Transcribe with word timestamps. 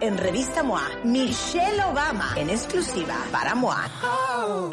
en 0.00 0.18
Revista 0.18 0.62
MOA, 0.62 0.88
Michelle 1.04 1.82
Obama, 1.84 2.34
en 2.36 2.50
exclusiva 2.50 3.16
para 3.30 3.54
MOA. 3.54 3.90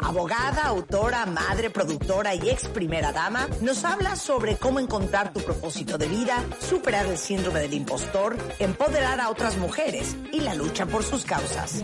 Abogada, 0.02 0.64
autora, 0.64 1.26
madre, 1.26 1.70
productora 1.70 2.34
y 2.34 2.50
ex 2.50 2.68
primera 2.68 3.12
dama, 3.12 3.48
nos 3.60 3.84
habla 3.84 4.16
sobre 4.16 4.56
cómo 4.56 4.80
encontrar 4.80 5.32
tu 5.32 5.40
propósito 5.40 5.98
de 5.98 6.08
vida, 6.08 6.44
superar 6.60 7.06
el 7.06 7.18
síndrome 7.18 7.60
del 7.60 7.74
impostor, 7.74 8.36
empoderar 8.58 9.20
a 9.20 9.30
otras 9.30 9.56
mujeres 9.56 10.16
y 10.32 10.40
la 10.40 10.54
lucha 10.54 10.86
por 10.86 11.04
sus 11.04 11.24
causas. 11.24 11.82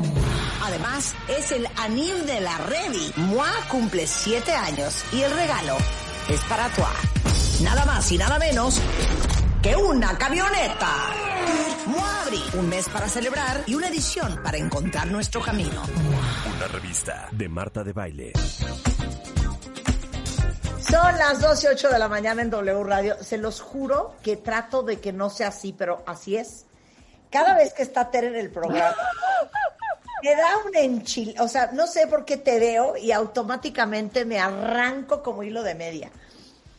Además, 0.64 1.14
es 1.28 1.52
el 1.52 1.68
anil 1.76 2.26
de 2.26 2.40
la 2.40 2.59
Revi. 2.59 3.12
MOA 3.16 3.52
cumple 3.70 4.06
siete 4.06 4.52
años 4.52 5.04
y 5.12 5.23
el 5.23 5.32
regalo 5.32 5.76
es 6.28 6.40
para 6.45 6.68
tu 6.70 6.82
Nada 7.62 7.84
más 7.84 8.12
y 8.12 8.18
nada 8.18 8.38
menos 8.38 8.80
que 9.62 9.74
una 9.74 10.16
camioneta. 10.16 11.27
Muabri, 11.87 12.42
un 12.59 12.69
mes 12.69 12.88
para 12.88 13.09
celebrar 13.09 13.62
y 13.66 13.74
una 13.74 13.88
edición 13.88 14.41
para 14.42 14.59
encontrar 14.59 15.06
nuestro 15.09 15.41
camino. 15.41 15.82
Una 16.57 16.68
revista 16.68 17.29
de 17.32 17.49
Marta 17.49 17.82
de 17.85 17.93
Baile. 17.93 18.32
Son 20.80 21.18
las 21.18 21.40
12 21.40 21.66
y 21.66 21.71
8 21.74 21.88
de 21.90 21.99
la 21.99 22.09
mañana 22.09 22.43
en 22.43 22.51
W 22.51 22.82
Radio. 22.85 23.16
Se 23.23 23.37
los 23.37 23.60
juro 23.60 24.15
que 24.23 24.37
trato 24.37 24.82
de 24.82 25.01
que 25.01 25.12
no 25.12 25.29
sea 25.29 25.49
así, 25.49 25.74
pero 25.77 26.02
así 26.07 26.37
es. 26.37 26.65
Cada 27.30 27.55
vez 27.55 27.74
que 27.74 27.82
está 27.82 28.10
Tere 28.10 28.29
en 28.29 28.37
el 28.37 28.51
programa, 28.51 28.95
me 30.23 30.34
da 30.34 30.49
un 30.66 30.74
enchil. 30.74 31.34
O 31.40 31.49
sea, 31.49 31.71
no 31.73 31.87
sé 31.87 32.07
por 32.07 32.24
qué 32.24 32.38
te 32.38 32.59
veo 32.59 32.96
y 32.96 33.12
automáticamente 33.12 34.24
me 34.24 34.38
arranco 34.38 35.23
como 35.23 35.43
hilo 35.43 35.62
de 35.62 35.74
media. 35.74 36.10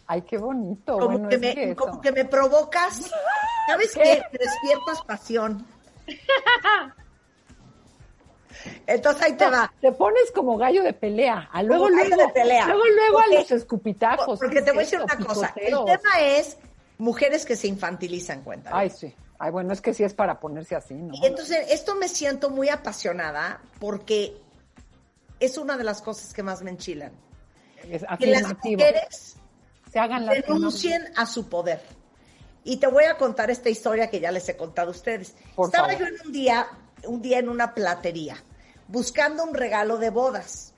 Ay, 0.07 0.23
qué 0.23 0.39
bonito. 0.39 0.93
Como, 0.97 1.19
Bueno, 1.19 1.29
que, 1.29 1.35
es 1.35 1.41
me, 1.41 1.53
que 1.53 1.63
eso. 1.71 1.75
como 1.75 2.01
que 2.01 2.11
me 2.11 2.25
provocas. 2.25 3.11
¿Sabes 3.71 3.93
qué? 3.93 4.21
Me 4.31 4.37
despiertas 4.39 5.01
pasión. 5.05 5.65
Entonces 8.87 9.23
ahí 9.23 9.33
te 9.33 9.49
va. 9.49 9.71
Te 9.79 9.91
pones 9.91 10.31
como 10.33 10.57
gallo 10.57 10.83
de 10.83 10.93
pelea. 10.93 11.49
A 11.51 11.63
luego, 11.63 11.89
luego, 11.89 12.17
de 12.17 12.27
pelea. 12.29 12.65
luego, 12.65 12.83
luego 12.85 13.13
Porque- 13.13 13.37
a 13.37 13.39
los 13.41 13.51
escupitajos. 13.51 14.39
Porque 14.39 14.55
¿qué 14.55 14.61
te 14.61 14.71
voy 14.71 14.79
a 14.79 14.81
decir 14.81 14.99
una 14.99 15.17
cosa. 15.25 15.53
El 15.55 15.77
tema 15.85 16.19
es 16.19 16.57
mujeres 16.97 17.45
que 17.45 17.55
se 17.55 17.67
infantilizan, 17.67 18.41
cuenta. 18.43 18.71
Ay, 18.73 18.89
sí. 18.89 19.13
Ay, 19.37 19.51
bueno, 19.51 19.71
es 19.71 19.79
que 19.79 19.93
sí 19.93 20.03
es 20.03 20.13
para 20.13 20.39
ponerse 20.39 20.75
así, 20.75 20.95
¿no? 20.95 21.13
Y 21.13 21.25
entonces, 21.25 21.71
esto 21.71 21.95
me 21.95 22.09
siento 22.09 22.49
muy 22.49 22.67
apasionada 22.67 23.61
porque 23.79 24.35
es 25.39 25.57
una 25.57 25.77
de 25.77 25.85
las 25.85 26.01
cosas 26.01 26.33
que 26.33 26.43
más 26.43 26.61
me 26.61 26.71
enchilan. 26.71 27.13
Es 27.89 28.03
Que 28.19 28.27
las 28.27 28.43
mujeres 28.61 29.37
Se 29.89 29.99
hagan 29.99 30.25
las 30.25 30.45
denuncien 30.45 31.01
a 31.15 31.25
su 31.25 31.47
poder. 31.47 31.81
Y 32.63 32.77
te 32.77 32.87
voy 32.87 33.05
a 33.05 33.17
contar 33.17 33.49
esta 33.49 33.69
historia 33.69 34.09
que 34.09 34.19
ya 34.19 34.31
les 34.31 34.47
he 34.49 34.57
contado 34.57 34.89
a 34.89 34.91
ustedes. 34.91 35.33
Por 35.55 35.67
Estaba 35.67 35.89
favor. 35.89 36.01
yo 36.01 36.15
en 36.15 36.27
un 36.27 36.31
día, 36.31 36.67
un 37.05 37.21
día 37.21 37.39
en 37.39 37.49
una 37.49 37.73
platería, 37.73 38.43
buscando 38.87 39.43
un 39.43 39.53
regalo 39.53 39.97
de 39.97 40.09
bodas. 40.09 40.73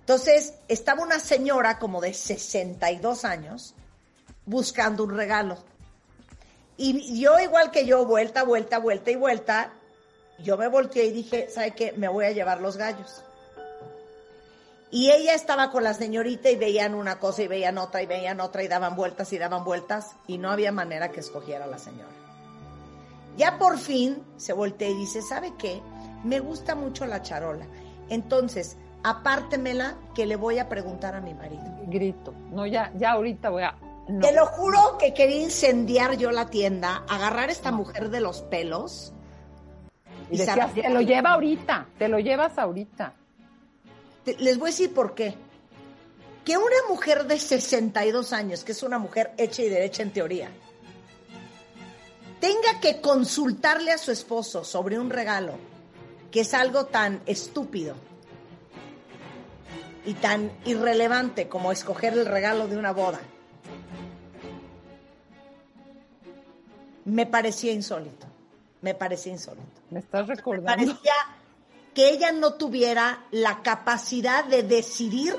Entonces, 0.00 0.54
estaba 0.68 1.02
una 1.02 1.18
señora 1.18 1.78
como 1.78 2.00
de 2.00 2.12
62 2.12 3.24
años 3.24 3.74
buscando 4.44 5.04
un 5.04 5.16
regalo. 5.16 5.56
Y 6.76 7.20
yo, 7.20 7.38
igual 7.38 7.70
que 7.70 7.86
yo, 7.86 8.04
vuelta, 8.04 8.42
vuelta, 8.42 8.78
vuelta 8.78 9.10
y 9.10 9.16
vuelta, 9.16 9.72
yo 10.40 10.56
me 10.56 10.68
volteé 10.68 11.06
y 11.06 11.12
dije, 11.12 11.48
¿sabe 11.48 11.70
qué? 11.70 11.92
Me 11.92 12.08
voy 12.08 12.24
a 12.26 12.32
llevar 12.32 12.60
los 12.60 12.76
gallos. 12.76 13.22
Y 14.94 15.10
ella 15.10 15.34
estaba 15.34 15.72
con 15.72 15.82
la 15.82 15.92
señorita 15.92 16.50
y 16.50 16.54
veían 16.54 16.94
una 16.94 17.18
cosa 17.18 17.42
y 17.42 17.48
veían 17.48 17.78
otra 17.78 18.00
y 18.00 18.06
veían 18.06 18.40
otra 18.40 18.62
y 18.62 18.68
daban 18.68 18.94
vueltas 18.94 19.32
y 19.32 19.38
daban 19.38 19.64
vueltas 19.64 20.14
y 20.28 20.38
no 20.38 20.52
había 20.52 20.70
manera 20.70 21.10
que 21.10 21.18
escogiera 21.18 21.64
a 21.64 21.66
la 21.66 21.78
señora. 21.78 22.12
Ya 23.36 23.58
por 23.58 23.78
fin 23.78 24.22
se 24.36 24.52
voltea 24.52 24.88
y 24.88 24.94
dice, 24.94 25.20
¿sabe 25.20 25.52
qué? 25.58 25.82
Me 26.22 26.38
gusta 26.38 26.76
mucho 26.76 27.06
la 27.06 27.22
charola. 27.22 27.66
Entonces, 28.08 28.76
apártemela 29.02 29.96
que 30.14 30.26
le 30.26 30.36
voy 30.36 30.60
a 30.60 30.68
preguntar 30.68 31.16
a 31.16 31.20
mi 31.20 31.34
marido. 31.34 31.64
Grito. 31.88 32.32
No, 32.52 32.64
ya, 32.64 32.92
ya 32.94 33.14
ahorita 33.14 33.50
voy 33.50 33.64
a. 33.64 33.74
No. 34.06 34.24
Te 34.24 34.32
lo 34.32 34.46
juro 34.46 34.96
que 34.96 35.12
quería 35.12 35.42
incendiar 35.42 36.16
yo 36.18 36.30
la 36.30 36.50
tienda, 36.50 37.02
agarrar 37.08 37.48
a 37.48 37.52
esta 37.52 37.72
mujer 37.72 38.10
de 38.10 38.20
los 38.20 38.42
pelos. 38.42 39.12
Y 40.30 40.36
y 40.36 40.38
decías, 40.38 40.72
te 40.72 40.88
lo 40.88 41.00
lleva 41.00 41.32
ahorita, 41.32 41.88
te 41.98 42.06
lo 42.06 42.20
llevas 42.20 42.56
ahorita. 42.58 43.12
Te- 44.24 44.36
les 44.38 44.58
voy 44.58 44.68
a 44.68 44.72
decir 44.72 44.92
por 44.94 45.14
qué. 45.14 45.34
Que 46.44 46.56
una 46.58 46.76
mujer 46.88 47.26
de 47.26 47.38
62 47.38 48.32
años, 48.32 48.64
que 48.64 48.72
es 48.72 48.82
una 48.82 48.98
mujer 48.98 49.32
hecha 49.38 49.62
y 49.62 49.68
derecha 49.68 50.02
en 50.02 50.12
teoría, 50.12 50.50
tenga 52.40 52.80
que 52.80 53.00
consultarle 53.00 53.92
a 53.92 53.98
su 53.98 54.10
esposo 54.12 54.62
sobre 54.64 54.98
un 54.98 55.08
regalo, 55.08 55.54
que 56.30 56.40
es 56.40 56.52
algo 56.52 56.84
tan 56.86 57.22
estúpido 57.24 57.94
y 60.04 60.12
tan 60.14 60.52
irrelevante 60.66 61.48
como 61.48 61.72
escoger 61.72 62.12
el 62.12 62.26
regalo 62.26 62.68
de 62.68 62.76
una 62.76 62.92
boda, 62.92 63.20
me 67.06 67.26
parecía 67.26 67.72
insólito. 67.72 68.26
Me 68.82 68.94
parecía 68.94 69.32
insólito 69.32 69.80
Me 69.90 70.00
estás 70.00 70.26
me 70.28 70.34
recordando. 70.34 70.92
parecía 70.92 71.12
que 71.94 72.08
ella 72.10 72.32
no 72.32 72.54
tuviera 72.54 73.24
la 73.30 73.62
capacidad 73.62 74.44
de 74.44 74.62
decidir 74.62 75.34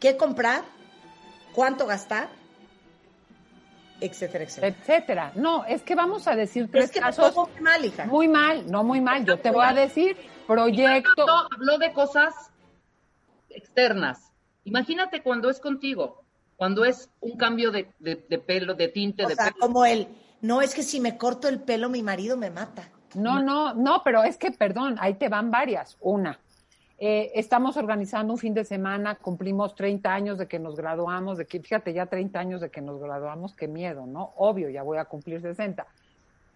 qué 0.00 0.16
comprar, 0.16 0.62
cuánto 1.54 1.86
gastar, 1.86 2.28
etcétera, 4.00 4.44
etcétera. 4.44 4.68
Etcétera. 4.78 5.32
No, 5.36 5.64
es 5.64 5.82
que 5.82 5.94
vamos 5.94 6.28
a 6.28 6.36
decir 6.36 6.68
Pero 6.70 6.84
tres 6.84 6.84
es 6.84 6.90
que 6.92 7.00
casos. 7.00 7.34
muy 7.34 7.60
mal, 7.62 7.84
hija. 7.84 8.04
Muy 8.04 8.28
mal, 8.28 8.70
no 8.70 8.84
muy 8.84 9.00
mal. 9.00 9.24
Yo 9.24 9.38
te 9.38 9.50
voy 9.50 9.64
a 9.64 9.72
decir, 9.72 10.16
proyecto. 10.46 11.26
Habló 11.54 11.78
de 11.78 11.92
cosas 11.92 12.34
externas. 13.48 14.20
Imagínate 14.64 15.22
cuando 15.22 15.48
es 15.48 15.60
contigo, 15.60 16.24
cuando 16.56 16.84
es 16.84 17.08
un 17.20 17.36
cambio 17.38 17.70
de, 17.70 17.90
de- 18.00 18.26
de 18.28 18.38
pelo, 18.38 18.74
de 18.74 18.88
tinte, 18.88 19.24
o 19.24 19.28
de 19.28 19.34
sea, 19.34 19.46
pelo. 19.46 19.56
como 19.60 19.86
el, 19.86 20.08
no 20.42 20.60
es 20.60 20.74
que 20.74 20.82
si 20.82 21.00
me 21.00 21.16
corto 21.16 21.48
el 21.48 21.60
pelo 21.60 21.88
mi 21.88 22.02
marido 22.02 22.36
me 22.36 22.50
mata. 22.50 22.90
No, 23.16 23.42
no, 23.42 23.74
no, 23.74 24.02
pero 24.04 24.22
es 24.24 24.36
que, 24.36 24.50
perdón, 24.50 24.96
ahí 25.00 25.14
te 25.14 25.28
van 25.28 25.50
varias. 25.50 25.96
Una, 26.00 26.38
eh, 26.98 27.32
estamos 27.34 27.76
organizando 27.76 28.32
un 28.32 28.38
fin 28.38 28.54
de 28.54 28.64
semana, 28.64 29.16
cumplimos 29.16 29.74
30 29.74 30.12
años 30.12 30.38
de 30.38 30.46
que 30.46 30.58
nos 30.58 30.76
graduamos, 30.76 31.38
de 31.38 31.46
que, 31.46 31.60
fíjate, 31.60 31.92
ya 31.92 32.06
30 32.06 32.38
años 32.38 32.60
de 32.60 32.70
que 32.70 32.80
nos 32.80 33.00
graduamos, 33.00 33.54
qué 33.54 33.68
miedo, 33.68 34.06
¿no? 34.06 34.32
Obvio, 34.36 34.68
ya 34.68 34.82
voy 34.82 34.98
a 34.98 35.06
cumplir 35.06 35.40
60. 35.40 35.86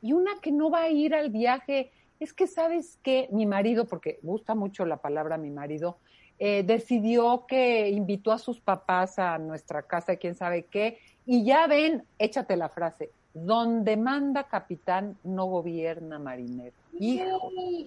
Y 0.02 0.12
una 0.12 0.32
que 0.40 0.52
no 0.52 0.70
va 0.70 0.82
a 0.82 0.90
ir 0.90 1.14
al 1.14 1.30
viaje, 1.30 1.90
es 2.18 2.32
que 2.32 2.46
sabes 2.46 2.98
que 3.02 3.28
mi 3.32 3.46
marido, 3.46 3.86
porque 3.86 4.18
gusta 4.22 4.54
mucho 4.54 4.84
la 4.84 4.98
palabra 4.98 5.38
mi 5.38 5.50
marido, 5.50 5.98
eh, 6.38 6.62
decidió 6.62 7.44
que 7.46 7.90
invitó 7.90 8.32
a 8.32 8.38
sus 8.38 8.60
papás 8.60 9.18
a 9.18 9.36
nuestra 9.38 9.82
casa, 9.82 10.16
quién 10.16 10.34
sabe 10.34 10.64
qué, 10.64 10.98
y 11.26 11.44
ya 11.44 11.66
ven, 11.66 12.04
échate 12.18 12.56
la 12.56 12.70
frase, 12.70 13.10
donde 13.34 13.96
manda 13.96 14.44
capitán 14.44 15.16
no 15.24 15.46
gobierna 15.46 16.18
marinero. 16.18 16.74
Híjole, 16.98 17.86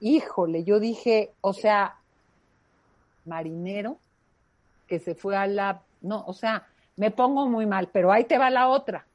híjole, 0.00 0.64
yo 0.64 0.80
dije, 0.80 1.32
o 1.40 1.52
sea, 1.52 1.96
marinero 3.24 3.98
que 4.86 4.98
se 4.98 5.14
fue 5.14 5.36
a 5.36 5.46
la, 5.46 5.82
no, 6.00 6.24
o 6.26 6.32
sea, 6.32 6.66
me 6.96 7.10
pongo 7.10 7.46
muy 7.46 7.66
mal, 7.66 7.88
pero 7.92 8.10
ahí 8.10 8.24
te 8.24 8.38
va 8.38 8.50
la 8.50 8.68
otra. 8.68 9.06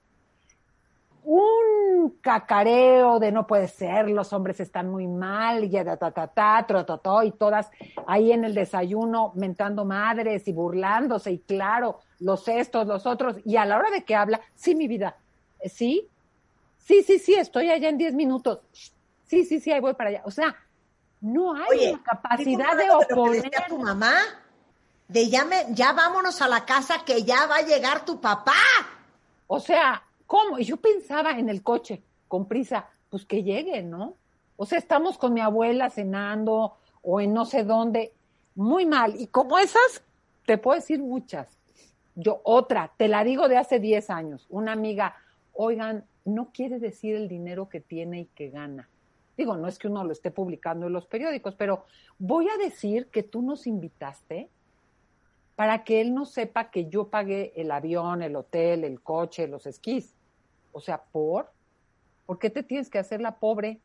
Un 1.25 2.17
cacareo 2.21 3.17
de 3.19 3.31
no 3.31 3.47
puede 3.47 3.67
ser, 3.67 4.09
los 4.09 4.33
hombres 4.33 4.59
están 4.59 4.91
muy 4.91 5.07
mal, 5.07 5.63
y 5.63 5.71
ta 5.71 5.97
ta 5.97 6.11
ta 6.11 6.27
ta, 6.27 7.25
y 7.25 7.31
todas 7.31 7.71
ahí 8.05 8.31
en 8.31 8.43
el 8.43 8.53
desayuno 8.53 9.31
mentando 9.35 9.85
madres 9.85 10.47
y 10.47 10.53
burlándose, 10.53 11.31
y 11.31 11.39
claro, 11.39 11.99
los 12.19 12.47
estos, 12.47 12.87
los 12.87 13.05
otros, 13.05 13.37
y 13.45 13.55
a 13.55 13.65
la 13.65 13.77
hora 13.77 13.89
de 13.89 14.03
que 14.03 14.15
habla, 14.15 14.41
sí, 14.53 14.75
mi 14.75 14.87
vida, 14.87 15.15
¿eh, 15.15 15.22
sí, 15.69 16.07
sí, 16.79 17.03
sí, 17.03 17.19
sí, 17.19 17.33
estoy 17.35 17.69
allá 17.69 17.89
en 17.89 17.97
10 17.97 18.13
minutos, 18.13 18.59
sí, 19.25 19.43
sí, 19.45 19.59
sí, 19.59 19.71
ahí 19.71 19.79
voy 19.79 19.93
para 19.93 20.09
allá. 20.09 20.21
O 20.25 20.31
sea, 20.31 20.55
no 21.21 21.53
hay 21.55 21.69
Oye, 21.77 21.89
una 21.93 22.03
capacidad 22.03 22.71
¿sí 22.71 22.77
de 22.77 22.91
oponer. 22.91 23.41
decía 23.43 23.65
tu 23.67 23.79
mamá? 23.79 24.13
De 25.07 25.29
ya, 25.29 25.45
me- 25.45 25.65
ya 25.69 25.93
vámonos 25.93 26.41
a 26.41 26.47
la 26.47 26.65
casa 26.65 27.03
que 27.05 27.23
ya 27.23 27.45
va 27.45 27.57
a 27.57 27.61
llegar 27.61 28.05
tu 28.05 28.19
papá. 28.19 28.53
O 29.47 29.59
sea, 29.59 30.03
¿cómo? 30.25 30.57
Y 30.59 30.65
yo 30.65 30.77
pensaba 30.77 31.31
en 31.31 31.49
el 31.49 31.61
coche, 31.61 32.01
con 32.27 32.47
prisa, 32.47 32.87
pues 33.09 33.25
que 33.25 33.43
llegue, 33.43 33.83
¿no? 33.83 34.15
O 34.55 34.65
sea, 34.65 34.77
estamos 34.79 35.17
con 35.17 35.33
mi 35.33 35.41
abuela 35.41 35.89
cenando 35.89 36.77
o 37.01 37.21
en 37.21 37.33
no 37.33 37.45
sé 37.45 37.63
dónde, 37.63 38.13
muy 38.55 38.85
mal. 38.85 39.19
Y 39.19 39.27
como 39.27 39.57
esas, 39.59 40.01
te 40.45 40.57
puedo 40.57 40.79
decir 40.79 40.99
muchas. 40.99 41.47
Yo, 42.15 42.41
otra, 42.43 42.91
te 42.97 43.07
la 43.07 43.23
digo 43.23 43.47
de 43.49 43.57
hace 43.57 43.79
10 43.79 44.09
años, 44.09 44.45
una 44.49 44.71
amiga, 44.71 45.15
oigan, 45.53 46.05
no 46.25 46.51
quiere 46.51 46.79
decir 46.79 47.15
el 47.15 47.27
dinero 47.27 47.69
que 47.69 47.79
tiene 47.79 48.21
y 48.21 48.25
que 48.25 48.49
gana. 48.49 48.89
Digo, 49.37 49.57
no 49.57 49.67
es 49.67 49.79
que 49.79 49.87
uno 49.87 50.03
lo 50.03 50.11
esté 50.11 50.31
publicando 50.31 50.87
en 50.87 50.93
los 50.93 51.07
periódicos, 51.07 51.55
pero 51.55 51.85
voy 52.19 52.47
a 52.49 52.57
decir 52.57 53.07
que 53.07 53.23
tú 53.23 53.41
nos 53.41 53.65
invitaste 53.65 54.49
para 55.55 55.83
que 55.83 56.01
él 56.01 56.13
no 56.13 56.25
sepa 56.25 56.69
que 56.69 56.89
yo 56.89 57.09
pagué 57.09 57.53
el 57.55 57.71
avión, 57.71 58.21
el 58.21 58.35
hotel, 58.35 58.83
el 58.83 59.01
coche, 59.01 59.47
los 59.47 59.65
esquís. 59.65 60.15
O 60.71 60.79
sea, 60.79 61.03
¿por? 61.03 61.51
¿Por 62.25 62.39
qué 62.39 62.49
te 62.49 62.63
tienes 62.63 62.89
que 62.89 62.99
hacer 62.99 63.21
la 63.21 63.35
pobre 63.35 63.79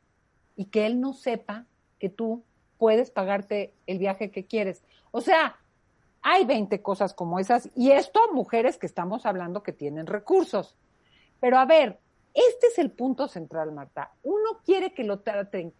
y 0.56 0.66
que 0.66 0.86
él 0.86 1.00
no 1.00 1.12
sepa 1.12 1.66
que 1.98 2.08
tú 2.08 2.42
puedes 2.78 3.10
pagarte 3.10 3.74
el 3.86 3.98
viaje 3.98 4.30
que 4.30 4.46
quieres? 4.46 4.82
O 5.10 5.20
sea, 5.20 5.56
hay 6.22 6.44
20 6.44 6.80
cosas 6.82 7.14
como 7.14 7.38
esas 7.38 7.70
y 7.74 7.90
esto 7.90 8.20
mujeres 8.32 8.78
que 8.78 8.86
estamos 8.86 9.26
hablando 9.26 9.62
que 9.62 9.72
tienen 9.72 10.06
recursos. 10.06 10.76
Pero 11.40 11.58
a 11.58 11.64
ver, 11.64 11.98
este 12.34 12.68
es 12.68 12.78
el 12.78 12.90
punto 12.90 13.28
central, 13.28 13.72
Marta. 13.72 14.12
Uno 14.22 14.60
quiere 14.64 14.92
que 14.92 15.04
lo 15.04 15.20
traten, 15.20 15.72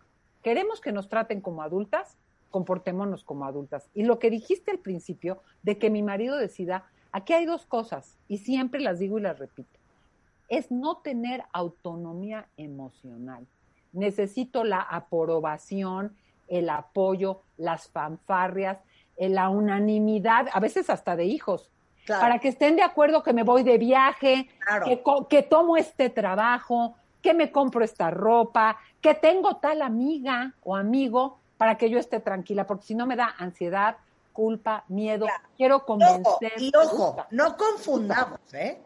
queremos 0.43 0.81
que 0.81 0.93
nos 0.93 1.09
traten 1.09 1.41
como 1.41 1.63
adultas, 1.63 2.17
comportémonos 2.51 3.25
como 3.25 3.45
adultas. 3.45 3.89
Y 3.95 4.05
lo 4.05 4.19
que 4.19 4.31
dijiste 4.31 4.71
al 4.71 4.79
principio 4.79 5.43
de 5.63 5.79
que 5.79 5.91
mi 5.91 6.03
marido 6.03 6.37
decida, 6.37 6.87
aquí 7.13 7.33
hay 7.33 7.47
dos 7.47 7.67
cosas 7.67 8.19
y 8.29 8.39
siempre 8.39 8.81
las 8.81 8.99
digo 8.99 9.19
y 9.19 9.23
las 9.23 9.39
repito. 9.39 9.79
Es 10.49 10.71
no 10.71 10.99
tener 10.99 11.45
autonomía 11.53 12.49
emocional. 12.57 13.47
Necesito 13.93 14.65
la 14.65 14.81
aprobación, 14.81 16.17
el 16.49 16.71
apoyo, 16.71 17.43
las 17.57 17.89
fanfarrias, 17.89 18.79
la 19.19 19.51
unanimidad, 19.51 20.47
a 20.53 20.61
veces 20.61 20.89
hasta 20.91 21.17
de 21.17 21.27
hijos, 21.27 21.71
para 22.09 22.39
que 22.39 22.49
estén 22.49 22.77
de 22.77 22.83
acuerdo 22.83 23.23
que 23.23 23.33
me 23.33 23.43
voy 23.43 23.63
de 23.63 23.79
viaje, 23.79 24.49
que, 24.85 25.03
que 25.29 25.43
tomo 25.43 25.77
este 25.77 26.11
trabajo, 26.11 26.95
que 27.23 27.35
me 27.35 27.53
compro 27.53 27.85
esta 27.85 28.11
ropa, 28.11 28.79
que 29.01 29.15
tengo 29.15 29.57
tal 29.57 29.83
amiga 29.83 30.55
o 30.63 30.77
amigo 30.77 31.39
para 31.57 31.77
que 31.77 31.91
yo 31.91 31.99
esté 31.99 32.21
tranquila, 32.21 32.67
porque 32.67 32.87
si 32.87 32.95
no 32.95 33.07
me 33.07 33.17
da 33.17 33.35
ansiedad, 33.39 33.97
culpa, 34.33 34.85
miedo, 34.89 35.27
quiero 35.57 35.85
convencer. 35.85 36.53
y 36.59 36.71
ojo, 36.77 37.27
no 37.31 37.57
confundamos, 37.57 38.39
¿eh? 38.53 38.79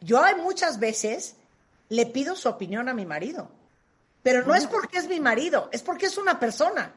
Yo 0.00 0.22
hay 0.22 0.36
muchas 0.36 0.78
veces 0.78 1.36
le 1.88 2.06
pido 2.06 2.36
su 2.36 2.48
opinión 2.48 2.88
a 2.88 2.94
mi 2.94 3.04
marido, 3.04 3.48
pero 4.22 4.44
no 4.46 4.54
es 4.54 4.66
porque 4.66 4.98
es 4.98 5.08
mi 5.08 5.18
marido, 5.18 5.68
es 5.72 5.82
porque 5.82 6.06
es 6.06 6.16
una 6.18 6.38
persona 6.38 6.92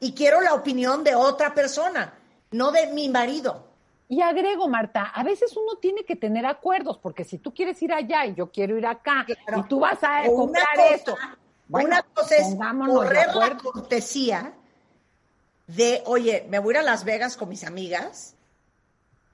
y 0.00 0.12
quiero 0.12 0.40
la 0.40 0.54
opinión 0.54 1.04
de 1.04 1.14
otra 1.14 1.54
persona, 1.54 2.14
no 2.50 2.72
de 2.72 2.86
mi 2.92 3.08
marido. 3.08 3.65
Y 4.08 4.20
agrego, 4.20 4.68
Marta, 4.68 5.02
a 5.02 5.24
veces 5.24 5.56
uno 5.56 5.76
tiene 5.80 6.04
que 6.04 6.14
tener 6.14 6.46
acuerdos, 6.46 6.98
porque 6.98 7.24
si 7.24 7.38
tú 7.38 7.52
quieres 7.52 7.82
ir 7.82 7.92
allá 7.92 8.24
y 8.26 8.34
yo 8.34 8.50
quiero 8.50 8.78
ir 8.78 8.86
acá, 8.86 9.26
y 9.26 9.62
tú 9.68 9.80
vas 9.80 9.98
a 10.02 10.24
comprar 10.26 10.78
eso, 10.92 11.16
una 11.68 12.02
cosa 12.02 12.36
es 12.36 12.54
correr 12.54 13.34
la 13.34 13.56
cortesía 13.56 14.54
de, 15.66 16.02
oye, 16.06 16.46
me 16.48 16.60
voy 16.60 16.76
a 16.76 16.78
ir 16.78 16.82
a 16.82 16.90
Las 16.90 17.04
Vegas 17.04 17.36
con 17.36 17.48
mis 17.48 17.64
amigas. 17.64 18.36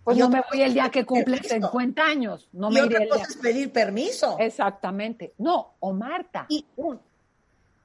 Pues 0.05 0.17
yo 0.17 0.29
me 0.29 0.43
voy 0.51 0.63
el 0.63 0.73
día 0.75 0.89
que 0.89 1.05
cumple 1.05 1.43
50 1.43 2.03
años. 2.03 2.49
No 2.53 2.71
y 2.71 2.75
me 2.75 2.83
otra 2.83 3.07
cosa 3.09 3.25
es 3.29 3.37
pedir 3.37 3.71
permiso. 3.71 4.37
Exactamente. 4.39 5.35
No, 5.39 5.75
o 5.81 5.93
Marta. 5.93 6.47
Y, 6.49 6.65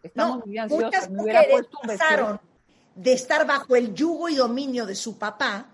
Estamos 0.01 0.45
muy 0.45 0.57
ansiosos. 0.57 1.09
Muchas 1.09 1.67
pasaron 1.85 2.39
de 2.95 3.13
estar 3.13 3.45
bajo 3.45 3.75
el 3.75 3.93
yugo 3.93 4.29
y 4.29 4.35
dominio 4.35 4.85
de 4.85 4.95
su 4.95 5.19
papá 5.19 5.67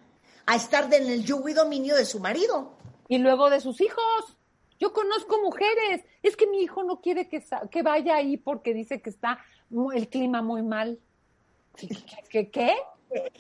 a 0.46 0.56
estar 0.56 0.94
en 0.94 1.08
el 1.08 1.24
yugo 1.24 1.50
y 1.50 1.54
dominio 1.54 1.96
de 1.96 2.06
su 2.06 2.20
marido. 2.20 2.74
Y 3.08 3.18
luego 3.18 3.50
de 3.50 3.60
sus 3.60 3.80
hijos. 3.82 4.38
Yo 4.80 4.92
conozco 4.92 5.42
mujeres, 5.42 6.04
es 6.22 6.36
que 6.36 6.48
mi 6.48 6.62
hijo 6.62 6.84
no 6.84 7.00
quiere 7.00 7.30
que, 7.30 7.44
que 7.72 7.84
vaya 7.84 8.16
ahí 8.16 8.38
porque 8.38 8.74
dice 8.74 9.02
que 9.02 9.10
está 9.10 9.40
el 9.94 10.10
clima 10.10 10.42
muy 10.42 10.62
mal. 10.62 11.00
¿Qué? 12.30 12.50
qué? 12.50 12.76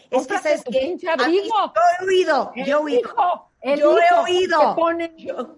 Es 0.09 0.27
que 0.27 0.37
sabes 0.37 0.63
que 0.63 0.97
yo 0.97 1.09
he 1.09 2.05
oído, 2.05 2.51
yo 2.55 2.63
he 2.63 2.75
oído. 2.75 3.49
yo 3.63 3.97
he 3.97 4.13
oído. 4.13 4.75
yo, 5.17 5.57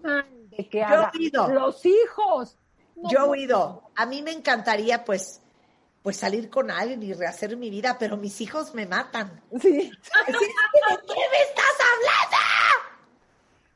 de 0.49 0.69
que 0.69 0.79
he 0.79 0.97
oído. 0.97 1.47
Los 1.49 1.85
hijos. 1.85 2.57
yo 2.95 3.19
he 3.19 3.29
oído. 3.29 3.83
A 3.95 4.05
mí 4.05 4.21
me 4.21 4.31
encantaría, 4.31 5.03
pues, 5.03 5.41
pues 6.05 6.17
salir 6.17 6.51
con 6.51 6.69
alguien 6.69 7.01
y 7.01 7.13
rehacer 7.13 7.57
mi 7.57 7.71
vida, 7.71 7.97
pero 7.97 8.15
mis 8.15 8.39
hijos 8.39 8.75
me 8.75 8.85
matan. 8.85 9.41
Sí. 9.59 9.59
¿De 10.27 10.33
qué 10.33 11.23
me 11.31 11.41
estás 11.41 11.77
hablando? 11.81 12.35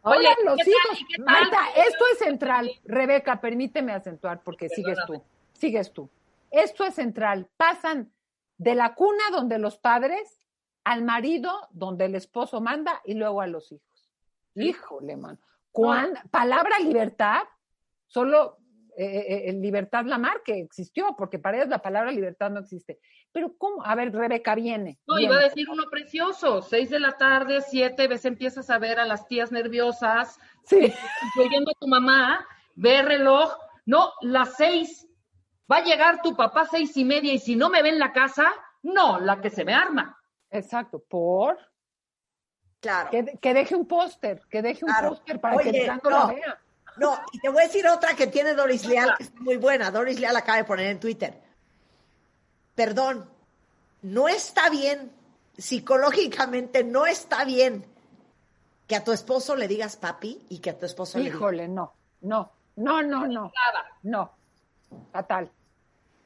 Oye, 0.04 0.30
los 0.46 0.60
hijos. 0.60 1.00
Marta, 1.26 1.58
esto 1.76 2.06
es 2.14 2.20
central. 2.20 2.70
Rebeca, 2.84 3.42
permíteme 3.42 3.94
acentuar 3.94 4.44
porque 4.44 4.70
sigues 4.70 5.00
tú. 5.08 5.24
Sigues 5.54 5.92
tú. 5.92 6.08
Esto 6.52 6.86
es 6.86 6.94
central. 6.94 7.50
Pasan 7.58 8.14
de 8.60 8.76
la 8.76 8.94
cuna 8.94 9.24
donde 9.32 9.58
los 9.58 9.80
padres 9.80 10.46
al 10.84 11.02
marido 11.02 11.68
donde 11.72 12.06
el 12.06 12.14
esposo 12.14 12.62
manda 12.62 13.02
y 13.06 13.16
luego 13.16 13.42
a 13.42 13.48
los 13.48 13.72
hijos. 13.72 14.12
Híjole, 14.54 15.18
man. 15.18 15.40
Palabra 16.30 16.78
libertad, 16.78 17.42
solo 18.06 18.59
eh, 19.02 19.50
eh, 19.50 19.54
libertad 19.54 20.04
Lamar 20.04 20.42
que 20.44 20.60
existió, 20.60 21.16
porque 21.18 21.40
para 21.40 21.56
ellos 21.56 21.70
la 21.70 21.82
palabra 21.82 22.12
libertad 22.12 22.50
no 22.50 22.60
existe. 22.60 23.00
Pero 23.32 23.56
¿cómo? 23.58 23.86
A 23.86 23.96
ver, 23.96 24.12
Rebeca, 24.12 24.56
viene. 24.56 25.00
No, 25.08 25.18
iba 25.18 25.38
a 25.38 25.44
decir 25.44 25.70
uno 25.70 25.84
precioso, 25.90 26.62
seis 26.62 26.90
de 26.90 27.00
la 27.00 27.14
tarde, 27.14 27.62
siete, 27.62 28.10
ves, 28.10 28.26
empiezas 28.26 28.70
a 28.70 28.78
ver 28.78 29.00
a 29.00 29.06
las 29.06 29.26
tías 29.26 29.54
nerviosas, 29.54 30.38
sí. 30.66 30.94
incluyendo 31.28 31.72
a 31.72 31.80
tu 31.80 31.88
mamá, 31.88 32.46
ve 32.76 33.00
el 33.00 33.06
reloj, 33.06 33.54
no, 33.86 34.12
las 34.20 34.58
seis, 34.58 35.08
va 35.72 35.78
a 35.78 35.84
llegar 35.86 36.22
tu 36.22 36.36
papá 36.36 36.68
seis 36.70 36.98
y 36.98 37.06
media 37.06 37.32
y 37.32 37.40
si 37.40 37.56
no 37.56 37.70
me 37.70 37.82
ve 37.82 37.90
en 37.90 38.00
la 38.00 38.12
casa, 38.12 38.52
no, 38.84 39.18
la 39.18 39.40
que 39.40 39.50
se 39.50 39.64
me 39.64 39.74
arma. 39.74 40.20
Exacto, 40.50 41.00
por... 41.08 41.58
Claro. 42.82 43.12
Que, 43.12 43.54
deje 43.54 43.76
un 43.76 43.88
póster, 43.88 44.42
que 44.50 44.62
deje 44.62 44.84
un 44.84 44.92
póster 45.08 45.40
para 45.40 45.58
que 45.58 45.70
el 45.70 45.88
no, 46.04 46.10
la 46.10 46.26
vea. 46.28 46.60
No, 47.00 47.20
y 47.32 47.40
te 47.40 47.50
voy 47.50 47.64
a 47.64 47.66
decir 47.68 47.88
otra 47.88 48.16
que 48.16 48.28
tiene 48.28 48.54
Doris 48.54 48.86
Leal, 48.86 49.16
que 49.18 49.24
está 49.24 49.40
muy 49.40 49.58
buena. 49.58 49.92
Doris 49.92 50.20
Leal 50.20 50.36
acaba 50.36 50.58
de 50.58 50.64
poner 50.66 50.88
en 50.88 51.00
Twitter. 51.00 51.40
Perdón, 52.76 53.30
no 54.02 54.28
está 54.28 54.70
bien, 54.70 55.12
psicológicamente 55.58 56.84
no 56.84 57.06
está 57.06 57.44
bien 57.46 57.86
que 58.88 58.96
a 58.96 59.04
tu 59.04 59.12
esposo 59.12 59.56
le 59.56 59.68
digas 59.68 59.98
papi 59.98 60.46
y 60.50 60.60
que 60.60 60.72
a 60.72 60.80
tu 60.80 60.86
esposo 60.86 61.20
Híjole, 61.20 61.58
le 61.58 61.68
digas... 61.68 61.76
no, 61.76 61.94
no, 62.22 62.52
no, 62.76 63.04
no, 63.04 63.28
no, 63.28 63.52
no, 64.04 64.32
fatal. 65.12 65.52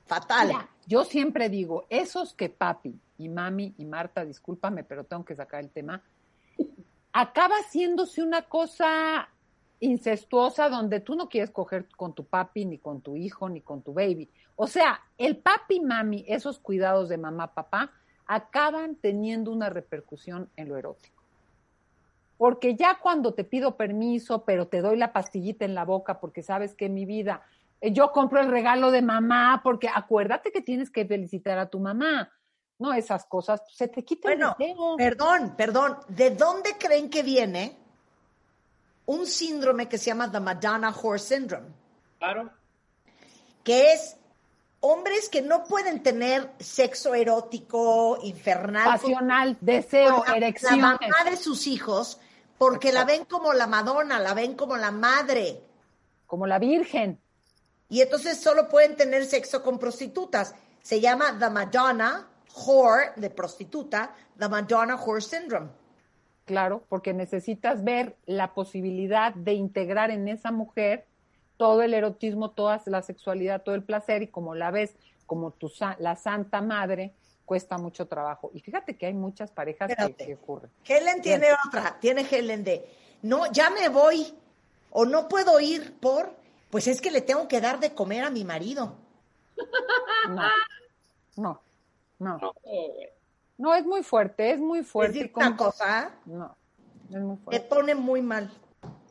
Fatal. 0.05 0.69
yo 0.86 1.03
siempre 1.05 1.50
digo, 1.50 1.86
esos 1.89 2.33
que 2.33 2.50
papi 2.50 3.00
y 3.17 3.29
mami 3.29 3.74
y 3.77 3.86
Marta, 3.86 4.24
discúlpame, 4.24 4.83
pero 4.83 5.03
tengo 5.03 5.25
que 5.25 5.36
sacar 5.36 5.62
el 5.62 5.71
tema, 5.71 6.01
acaba 7.12 7.55
haciéndose 7.55 8.21
una 8.21 8.43
cosa 8.43 9.29
incestuosa 9.83 10.69
donde 10.69 11.01
tú 11.01 11.15
no 11.15 11.27
quieres 11.27 11.51
coger 11.51 11.87
con 11.97 12.13
tu 12.13 12.25
papi, 12.25 12.65
ni 12.65 12.77
con 12.77 13.01
tu 13.01 13.17
hijo, 13.17 13.49
ni 13.49 13.61
con 13.61 13.81
tu 13.81 13.93
baby. 13.93 14.29
O 14.55 14.65
sea, 14.65 15.01
el 15.17 15.37
papi, 15.37 15.81
mami, 15.81 16.23
esos 16.27 16.57
cuidados 16.57 17.09
de 17.09 17.17
mamá, 17.17 17.53
papá, 17.53 17.91
acaban 18.25 18.95
teniendo 18.95 19.51
una 19.51 19.69
repercusión 19.69 20.49
en 20.55 20.69
lo 20.69 20.77
erótico. 20.77 21.21
Porque 22.37 22.75
ya 22.75 22.97
cuando 23.01 23.33
te 23.33 23.43
pido 23.43 23.75
permiso, 23.75 24.45
pero 24.45 24.67
te 24.67 24.81
doy 24.81 24.97
la 24.97 25.11
pastillita 25.11 25.65
en 25.65 25.75
la 25.75 25.83
boca 25.83 26.19
porque 26.19 26.43
sabes 26.43 26.73
que 26.73 26.87
mi 26.87 27.05
vida, 27.05 27.43
eh, 27.81 27.91
yo 27.91 28.11
compro 28.13 28.39
el 28.39 28.49
regalo 28.49 28.89
de 28.89 29.01
mamá 29.01 29.59
porque 29.63 29.89
acuérdate 29.93 30.51
que 30.51 30.61
tienes 30.61 30.89
que 30.89 31.05
felicitar 31.05 31.59
a 31.59 31.69
tu 31.69 31.79
mamá. 31.79 32.31
No, 32.79 32.93
esas 32.93 33.25
cosas, 33.25 33.61
se 33.69 33.89
te 33.89 34.03
quita 34.03 34.29
bueno, 34.29 34.55
el 34.59 34.75
Perdón, 34.97 35.55
perdón, 35.57 35.97
¿de 36.07 36.31
dónde 36.31 36.71
creen 36.79 37.09
que 37.09 37.21
viene 37.21 37.82
un 39.05 39.25
síndrome 39.27 39.88
que 39.89 39.98
se 39.98 40.05
llama 40.05 40.31
the 40.31 40.39
Madonna 40.39 40.93
Horse 40.95 41.36
Syndrome. 41.36 41.67
Claro. 42.19 42.51
Que 43.63 43.93
es 43.93 44.15
hombres 44.79 45.29
que 45.29 45.41
no 45.41 45.63
pueden 45.63 46.03
tener 46.03 46.51
sexo 46.60 47.15
erótico, 47.15 48.19
infernal. 48.24 48.86
Pasional, 48.86 49.57
deseo, 49.62 50.25
erección. 50.25 50.81
La 50.81 51.00
mamá 51.00 51.29
de 51.29 51.38
sus 51.38 51.67
hijos, 51.67 52.19
porque 52.57 52.91
la 52.91 53.05
ven 53.05 53.25
como 53.25 53.53
la 53.53 53.67
Madonna, 53.67 54.19
la 54.19 54.33
ven 54.33 54.55
como 54.55 54.77
la 54.77 54.91
madre. 54.91 55.62
Como 56.27 56.48
la 56.48 56.60
Virgen. 56.60 57.19
Y 57.89 58.01
entonces 58.01 58.39
solo 58.39 58.69
pueden 58.69 58.95
tener 58.95 59.25
sexo 59.25 59.62
con 59.62 59.77
prostitutas. 59.77 60.55
Se 60.81 61.00
llama 61.00 61.38
The 61.38 61.50
Madonna 61.50 62.27
Whore, 62.55 63.13
de 63.15 63.29
prostituta, 63.29 64.13
The 64.38 64.50
Madonna 64.50 64.95
Whore 64.95 65.22
Syndrome. 65.22 65.69
Claro, 66.45 66.83
porque 66.89 67.13
necesitas 67.13 67.83
ver 67.83 68.15
la 68.25 68.53
posibilidad 68.53 69.33
de 69.33 69.53
integrar 69.53 70.12
en 70.12 70.27
esa 70.27 70.51
mujer 70.51 71.05
todo 71.57 71.81
el 71.83 71.93
erotismo, 71.93 72.51
toda 72.51 72.81
la 72.85 73.01
sexualidad, 73.01 73.63
todo 73.63 73.75
el 73.75 73.83
placer 73.83 74.23
y 74.23 74.27
como 74.27 74.55
la 74.55 74.71
ves 74.71 74.95
como 75.25 75.51
tu 75.51 75.71
la 76.00 76.15
santa 76.15 76.62
madre, 76.62 77.13
cuesta 77.45 77.77
mucho 77.77 78.07
trabajo. 78.07 78.51
Y 78.53 78.59
fíjate 78.59 78.97
que 78.97 79.05
hay 79.05 79.13
muchas 79.13 79.51
parejas 79.51 79.91
que, 80.17 80.33
ocurren. 80.33 80.69
Helen 80.85 81.21
tiene 81.21 81.47
otra, 81.65 81.97
tiene 82.00 82.27
Helen 82.29 82.63
de, 82.63 82.85
no, 83.21 83.51
ya 83.51 83.69
me 83.69 83.89
voy 83.89 84.33
o 84.91 85.05
no 85.05 85.27
puedo 85.27 85.59
ir 85.59 85.97
por, 86.00 86.33
pues 86.69 86.88
es 86.88 87.00
que 87.00 87.12
le 87.12 87.21
tengo 87.21 87.47
que 87.47 87.62
dar 87.62 87.79
de 87.79 87.93
comer 87.93 88.23
a 88.23 88.29
mi 88.29 88.43
marido. 88.43 88.95
No, 90.25 90.41
no, 91.35 91.62
no. 92.19 92.38
No, 92.38 92.53
es 93.72 93.86
muy 93.86 94.01
fuerte, 94.01 94.51
es 94.51 94.60
muy 94.60 94.84
fuerte. 94.84 95.25
¿Es 95.25 95.32
una 95.36 95.55
cosa? 95.55 96.12
No, 96.25 96.58
es 97.12 97.20
muy 97.20 97.38
fuerte. 97.38 97.62
Me 97.62 97.70
pone 97.70 97.93
muy 97.93 98.24
mal. 98.24 98.51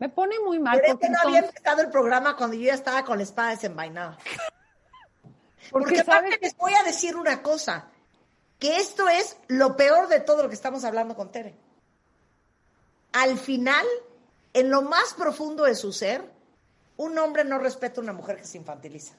Me 0.00 0.08
pone 0.08 0.40
muy 0.40 0.58
mal. 0.58 0.80
Pero 0.80 0.94
es 0.94 0.98
que 0.98 1.08
no 1.08 1.18
había 1.22 1.38
empezado 1.38 1.80
el 1.82 1.90
programa 1.90 2.36
cuando 2.36 2.56
yo 2.56 2.64
ya 2.64 2.74
estaba 2.74 3.04
con 3.04 3.18
la 3.18 3.22
espada 3.22 3.50
desenvainada. 3.50 4.18
Porque, 5.70 5.94
porque 5.94 6.00
aparte 6.00 6.38
les 6.42 6.56
voy 6.56 6.72
a 6.74 6.82
decir 6.82 7.16
una 7.16 7.40
cosa, 7.40 7.86
que 8.58 8.76
esto 8.76 9.08
es 9.08 9.38
lo 9.46 9.76
peor 9.76 10.08
de 10.08 10.20
todo 10.20 10.42
lo 10.42 10.48
que 10.48 10.56
estamos 10.56 10.84
hablando 10.84 11.14
con 11.14 11.30
Tere. 11.30 11.54
Al 13.12 13.38
final, 13.38 13.86
en 14.52 14.70
lo 14.70 14.82
más 14.82 15.14
profundo 15.14 15.64
de 15.64 15.74
su 15.76 15.92
ser, 15.92 16.30
un 16.96 17.16
hombre 17.18 17.44
no 17.44 17.58
respeta 17.58 18.00
a 18.00 18.04
una 18.04 18.12
mujer 18.12 18.36
que 18.36 18.44
se 18.44 18.58
infantiliza. 18.58 19.14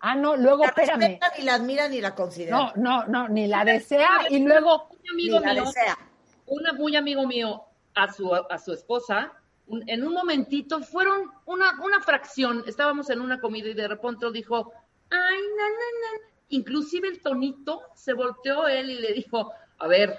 Ah, 0.00 0.14
no, 0.14 0.36
luego 0.36 0.64
la 0.64 0.68
espérame. 0.68 1.18
ni 1.38 1.44
la 1.44 1.54
admira 1.54 1.88
ni 1.88 2.00
la 2.00 2.14
considera. 2.14 2.56
No, 2.56 2.72
no, 2.76 3.06
no, 3.06 3.28
ni 3.28 3.46
la 3.46 3.64
desea 3.64 4.08
y 4.30 4.38
luego 4.40 4.88
ni 5.16 5.28
la 5.28 5.54
desea. 5.54 5.98
Una 6.46 6.72
muy 6.72 6.96
amigo 6.96 7.26
mío 7.26 7.64
a 7.94 8.12
su, 8.12 8.32
a 8.34 8.58
su 8.58 8.72
esposa, 8.72 9.32
en 9.68 10.06
un 10.06 10.12
momentito, 10.12 10.80
fueron 10.80 11.30
una, 11.44 11.80
una 11.82 12.00
fracción, 12.00 12.62
estábamos 12.66 13.10
en 13.10 13.20
una 13.20 13.40
comida 13.40 13.68
y 13.68 13.74
de 13.74 13.88
repente 13.88 14.30
dijo, 14.32 14.72
ay, 15.10 15.40
na, 15.56 15.68
na, 15.68 16.20
na. 16.20 16.30
Inclusive 16.50 17.08
el 17.08 17.20
tonito 17.20 17.82
se 17.94 18.12
volteó 18.12 18.68
él 18.68 18.90
y 18.90 19.00
le 19.00 19.12
dijo, 19.12 19.52
a 19.78 19.88
ver, 19.88 20.16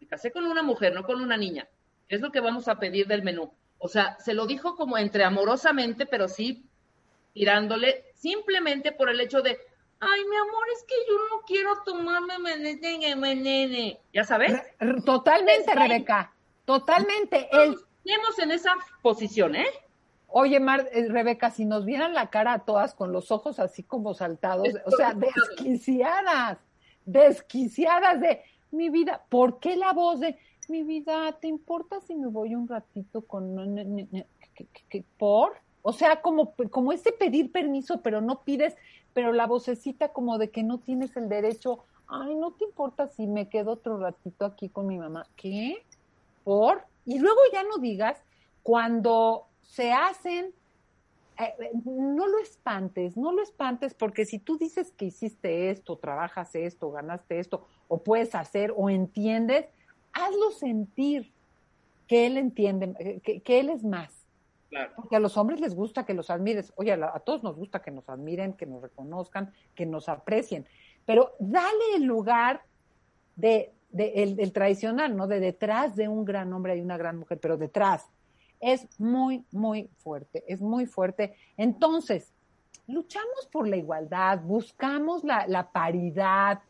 me 0.00 0.06
casé 0.06 0.30
con 0.30 0.44
una 0.44 0.62
mujer, 0.62 0.92
no 0.92 1.04
con 1.04 1.20
una 1.22 1.36
niña. 1.36 1.66
¿Qué 2.06 2.16
es 2.16 2.20
lo 2.20 2.30
que 2.30 2.40
vamos 2.40 2.68
a 2.68 2.78
pedir 2.78 3.06
del 3.06 3.22
menú? 3.22 3.50
O 3.78 3.88
sea, 3.88 4.18
se 4.20 4.34
lo 4.34 4.46
dijo 4.46 4.76
como 4.76 4.98
entre 4.98 5.24
amorosamente, 5.24 6.04
pero 6.04 6.28
sí 6.28 6.66
tirándole 7.32 8.07
simplemente 8.18 8.92
por 8.92 9.08
el 9.08 9.20
hecho 9.20 9.40
de, 9.42 9.58
ay, 10.00 10.20
mi 10.28 10.36
amor, 10.36 10.64
es 10.74 10.84
que 10.84 10.94
yo 11.08 11.14
no 11.30 11.42
quiero 11.46 11.82
tomarme 11.84 12.38
menene, 13.16 14.00
¿ya 14.12 14.24
sabes? 14.24 14.60
Totalmente, 15.04 15.74
Rebeca, 15.74 16.32
totalmente. 16.64 17.48
Estamos 18.04 18.38
en 18.38 18.50
esa 18.50 18.74
posición, 19.02 19.54
¿eh? 19.54 19.66
Oye, 20.28 20.60
Mar, 20.60 20.88
eh, 20.92 21.08
Rebeca, 21.08 21.50
si 21.50 21.64
nos 21.64 21.86
vieran 21.86 22.12
la 22.12 22.28
cara 22.28 22.52
a 22.52 22.58
todas 22.64 22.94
con 22.94 23.12
los 23.12 23.30
ojos 23.30 23.58
así 23.58 23.82
como 23.82 24.12
saltados, 24.12 24.68
o 24.84 24.90
sea, 24.90 25.14
desquiciadas, 25.14 26.58
desquiciadas 27.06 28.20
de 28.20 28.42
mi 28.70 28.90
vida, 28.90 29.24
¿por 29.30 29.58
qué 29.58 29.76
la 29.76 29.92
voz 29.94 30.20
de 30.20 30.38
mi 30.68 30.82
vida, 30.82 31.32
¿te 31.40 31.48
importa 31.48 32.00
si 32.00 32.14
me 32.14 32.26
voy 32.26 32.54
un 32.54 32.68
ratito 32.68 33.22
con... 33.22 33.56
¿Por? 35.16 35.56
O 35.82 35.92
sea, 35.92 36.20
como, 36.20 36.54
como 36.70 36.92
ese 36.92 37.12
pedir 37.12 37.52
permiso, 37.52 38.00
pero 38.02 38.20
no 38.20 38.42
pides, 38.42 38.76
pero 39.14 39.32
la 39.32 39.46
vocecita 39.46 40.08
como 40.08 40.38
de 40.38 40.50
que 40.50 40.62
no 40.62 40.78
tienes 40.78 41.16
el 41.16 41.28
derecho, 41.28 41.84
ay, 42.08 42.34
no 42.34 42.52
te 42.52 42.64
importa 42.64 43.06
si 43.08 43.26
me 43.26 43.48
quedo 43.48 43.72
otro 43.72 43.98
ratito 43.98 44.44
aquí 44.44 44.68
con 44.68 44.86
mi 44.86 44.98
mamá. 44.98 45.26
¿Qué? 45.36 45.84
¿Por? 46.44 46.84
Y 47.04 47.18
luego 47.18 47.40
ya 47.52 47.62
no 47.62 47.78
digas 47.78 48.18
cuando 48.62 49.46
se 49.62 49.92
hacen, 49.92 50.52
eh, 51.38 51.54
no 51.84 52.26
lo 52.26 52.38
espantes, 52.38 53.16
no 53.16 53.32
lo 53.32 53.42
espantes, 53.42 53.94
porque 53.94 54.24
si 54.24 54.38
tú 54.38 54.58
dices 54.58 54.92
que 54.92 55.06
hiciste 55.06 55.70
esto, 55.70 55.96
trabajas 55.96 56.54
esto, 56.54 56.90
ganaste 56.90 57.38
esto, 57.38 57.66
o 57.86 58.02
puedes 58.02 58.34
hacer, 58.34 58.74
o 58.76 58.90
entiendes, 58.90 59.66
hazlo 60.12 60.50
sentir 60.50 61.32
que 62.06 62.26
él 62.26 62.36
entiende, 62.36 62.94
eh, 62.98 63.40
que 63.40 63.60
él 63.60 63.68
es 63.68 63.84
más 63.84 64.17
porque 64.96 65.16
a 65.16 65.20
los 65.20 65.36
hombres 65.36 65.60
les 65.60 65.74
gusta 65.74 66.04
que 66.04 66.14
los 66.14 66.30
admires. 66.30 66.72
Oye, 66.76 66.92
a, 66.92 67.20
todos 67.20 67.42
nos 67.42 67.56
gusta 67.56 67.80
que 67.80 67.90
nos 67.90 68.08
admiren, 68.08 68.52
que 68.52 68.66
nos 68.66 68.82
reconozcan, 68.82 69.52
que 69.74 69.86
nos 69.86 70.08
aprecien. 70.08 70.66
Pero 71.06 71.32
dale 71.38 71.96
el 71.96 72.04
lugar 72.04 72.62
de, 73.36 73.72
el, 73.96 74.52
tradicional, 74.52 75.16
¿no? 75.16 75.26
De 75.26 75.40
detrás 75.40 75.96
de 75.96 76.08
un 76.08 76.24
gran 76.24 76.52
hombre 76.52 76.74
hay 76.74 76.80
una 76.80 76.98
gran 76.98 77.18
mujer, 77.18 77.38
pero 77.40 77.56
detrás. 77.56 78.08
Es 78.60 78.88
muy, 79.00 79.44
muy 79.52 79.88
fuerte, 79.98 80.44
es 80.48 80.60
muy 80.60 80.86
fuerte. 80.86 81.34
Entonces, 81.56 82.34
luchamos 82.86 83.48
por 83.50 83.68
la 83.68 83.76
igualdad, 83.76 84.40
buscamos 84.40 85.24
la, 85.24 85.46
la 85.46 85.70
paridad. 85.70 86.60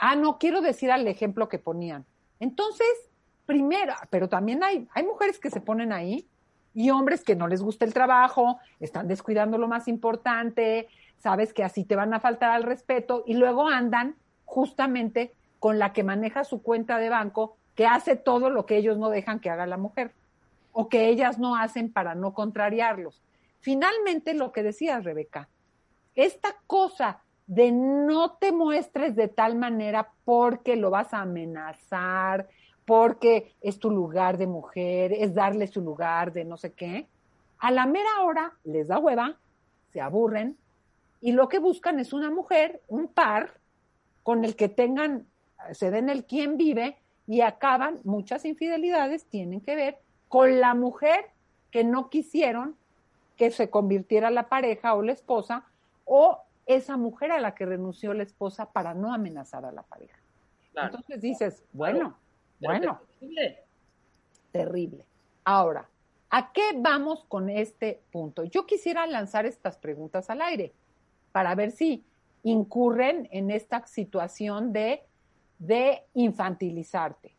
ah, 0.00 0.16
no, 0.16 0.38
quiero 0.38 0.62
decir 0.62 0.90
al 0.90 1.06
ejemplo 1.08 1.48
que 1.48 1.58
ponían. 1.58 2.06
Entonces, 2.40 3.10
primero, 3.44 3.94
pero 4.10 4.28
también 4.28 4.62
hay, 4.62 4.88
hay 4.94 5.04
mujeres 5.04 5.38
que 5.38 5.50
se 5.50 5.60
ponen 5.60 5.92
ahí 5.92 6.28
y 6.74 6.90
hombres 6.90 7.24
que 7.24 7.36
no 7.36 7.48
les 7.48 7.62
gusta 7.62 7.84
el 7.84 7.94
trabajo, 7.94 8.58
están 8.80 9.08
descuidando 9.08 9.58
lo 9.58 9.68
más 9.68 9.88
importante, 9.88 10.88
sabes 11.18 11.52
que 11.52 11.64
así 11.64 11.84
te 11.84 11.96
van 11.96 12.14
a 12.14 12.20
faltar 12.20 12.50
al 12.50 12.62
respeto 12.62 13.22
y 13.26 13.34
luego 13.34 13.68
andan 13.68 14.16
justamente 14.44 15.32
con 15.58 15.78
la 15.78 15.92
que 15.92 16.02
maneja 16.02 16.44
su 16.44 16.62
cuenta 16.62 16.98
de 16.98 17.08
banco, 17.08 17.56
que 17.74 17.86
hace 17.86 18.16
todo 18.16 18.50
lo 18.50 18.66
que 18.66 18.76
ellos 18.76 18.98
no 18.98 19.10
dejan 19.10 19.40
que 19.40 19.50
haga 19.50 19.66
la 19.66 19.76
mujer 19.76 20.12
o 20.72 20.88
que 20.88 21.08
ellas 21.08 21.38
no 21.38 21.56
hacen 21.56 21.92
para 21.92 22.14
no 22.14 22.34
contrariarlos. 22.34 23.22
Finalmente, 23.60 24.34
lo 24.34 24.52
que 24.52 24.62
decías, 24.62 25.04
Rebeca, 25.04 25.48
esta 26.14 26.56
cosa 26.66 27.20
de 27.46 27.70
no 27.70 28.32
te 28.32 28.50
muestres 28.50 29.14
de 29.14 29.28
tal 29.28 29.56
manera 29.56 30.10
porque 30.24 30.76
lo 30.76 30.90
vas 30.90 31.14
a 31.14 31.20
amenazar, 31.20 32.48
porque 32.84 33.54
es 33.60 33.78
tu 33.78 33.90
lugar 33.90 34.38
de 34.38 34.46
mujer, 34.46 35.12
es 35.12 35.34
darle 35.34 35.66
su 35.66 35.80
lugar 35.80 36.32
de 36.32 36.44
no 36.44 36.56
sé 36.56 36.72
qué. 36.72 37.06
A 37.58 37.70
la 37.70 37.86
mera 37.86 38.22
hora 38.22 38.52
les 38.64 38.88
da 38.88 38.98
hueva, 38.98 39.36
se 39.92 40.00
aburren 40.00 40.56
y 41.20 41.32
lo 41.32 41.48
que 41.48 41.58
buscan 41.58 42.00
es 42.00 42.12
una 42.12 42.30
mujer, 42.30 42.82
un 42.88 43.08
par, 43.08 43.54
con 44.22 44.44
el 44.44 44.56
que 44.56 44.68
tengan, 44.68 45.26
se 45.72 45.90
den 45.90 46.08
el 46.08 46.24
quién 46.24 46.56
vive 46.56 46.96
y 47.26 47.40
acaban, 47.40 48.00
muchas 48.04 48.44
infidelidades 48.44 49.24
tienen 49.26 49.60
que 49.60 49.76
ver 49.76 49.98
con 50.28 50.60
la 50.60 50.74
mujer 50.74 51.26
que 51.70 51.84
no 51.84 52.10
quisieron 52.10 52.76
que 53.36 53.50
se 53.50 53.70
convirtiera 53.70 54.30
la 54.30 54.48
pareja 54.48 54.94
o 54.94 55.02
la 55.02 55.12
esposa 55.12 55.64
o 56.04 56.38
esa 56.66 56.96
mujer 56.96 57.32
a 57.32 57.40
la 57.40 57.54
que 57.54 57.66
renunció 57.66 58.14
la 58.14 58.22
esposa 58.22 58.70
para 58.70 58.94
no 58.94 59.12
amenazar 59.12 59.64
a 59.64 59.72
la 59.72 59.82
pareja. 59.82 60.18
Entonces 60.74 61.20
dices, 61.20 61.64
bueno, 61.72 62.16
bueno, 62.62 63.00
terrible. 64.50 65.04
Ahora, 65.44 65.88
¿a 66.30 66.52
qué 66.52 66.62
vamos 66.76 67.24
con 67.24 67.48
este 67.50 68.00
punto? 68.10 68.44
Yo 68.44 68.66
quisiera 68.66 69.06
lanzar 69.06 69.46
estas 69.46 69.76
preguntas 69.76 70.30
al 70.30 70.42
aire 70.42 70.72
para 71.32 71.54
ver 71.54 71.72
si 71.72 72.04
incurren 72.42 73.28
en 73.32 73.50
esta 73.50 73.86
situación 73.86 74.72
de, 74.72 75.02
de 75.58 76.02
infantilizarte. 76.14 77.34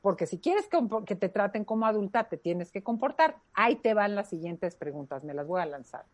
Porque 0.00 0.26
si 0.26 0.38
quieres 0.38 0.68
que, 0.68 0.78
que, 1.06 1.16
te 1.16 1.28
traten 1.28 1.64
como 1.64 1.86
adulta, 1.86 2.24
te 2.24 2.36
tienes 2.36 2.70
que 2.70 2.82
comportar. 2.82 3.36
Ahí 3.52 3.76
te 3.76 3.94
van 3.94 4.14
las 4.14 4.28
siguientes 4.28 4.76
preguntas, 4.76 5.24
me 5.24 5.34
las 5.34 5.46
voy 5.46 5.60
a 5.60 5.66
lanzar. 5.66 6.04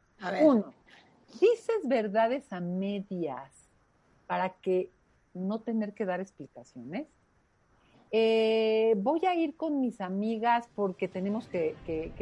Uno, 0.42 0.72
¿dices 1.40 1.80
verdades 1.84 2.50
a 2.52 2.60
medias 2.60 3.68
para 4.26 4.50
que 4.50 4.90
no 5.34 5.60
tener 5.60 5.92
que 5.92 6.06
dar 6.06 6.20
explicaciones? 6.20 7.06
Eh, 8.16 8.94
voy 8.96 9.26
a 9.26 9.34
ir 9.34 9.56
con 9.56 9.80
mis 9.80 10.00
amigas 10.00 10.70
porque 10.76 11.08
tenemos 11.08 11.48
que, 11.48 11.74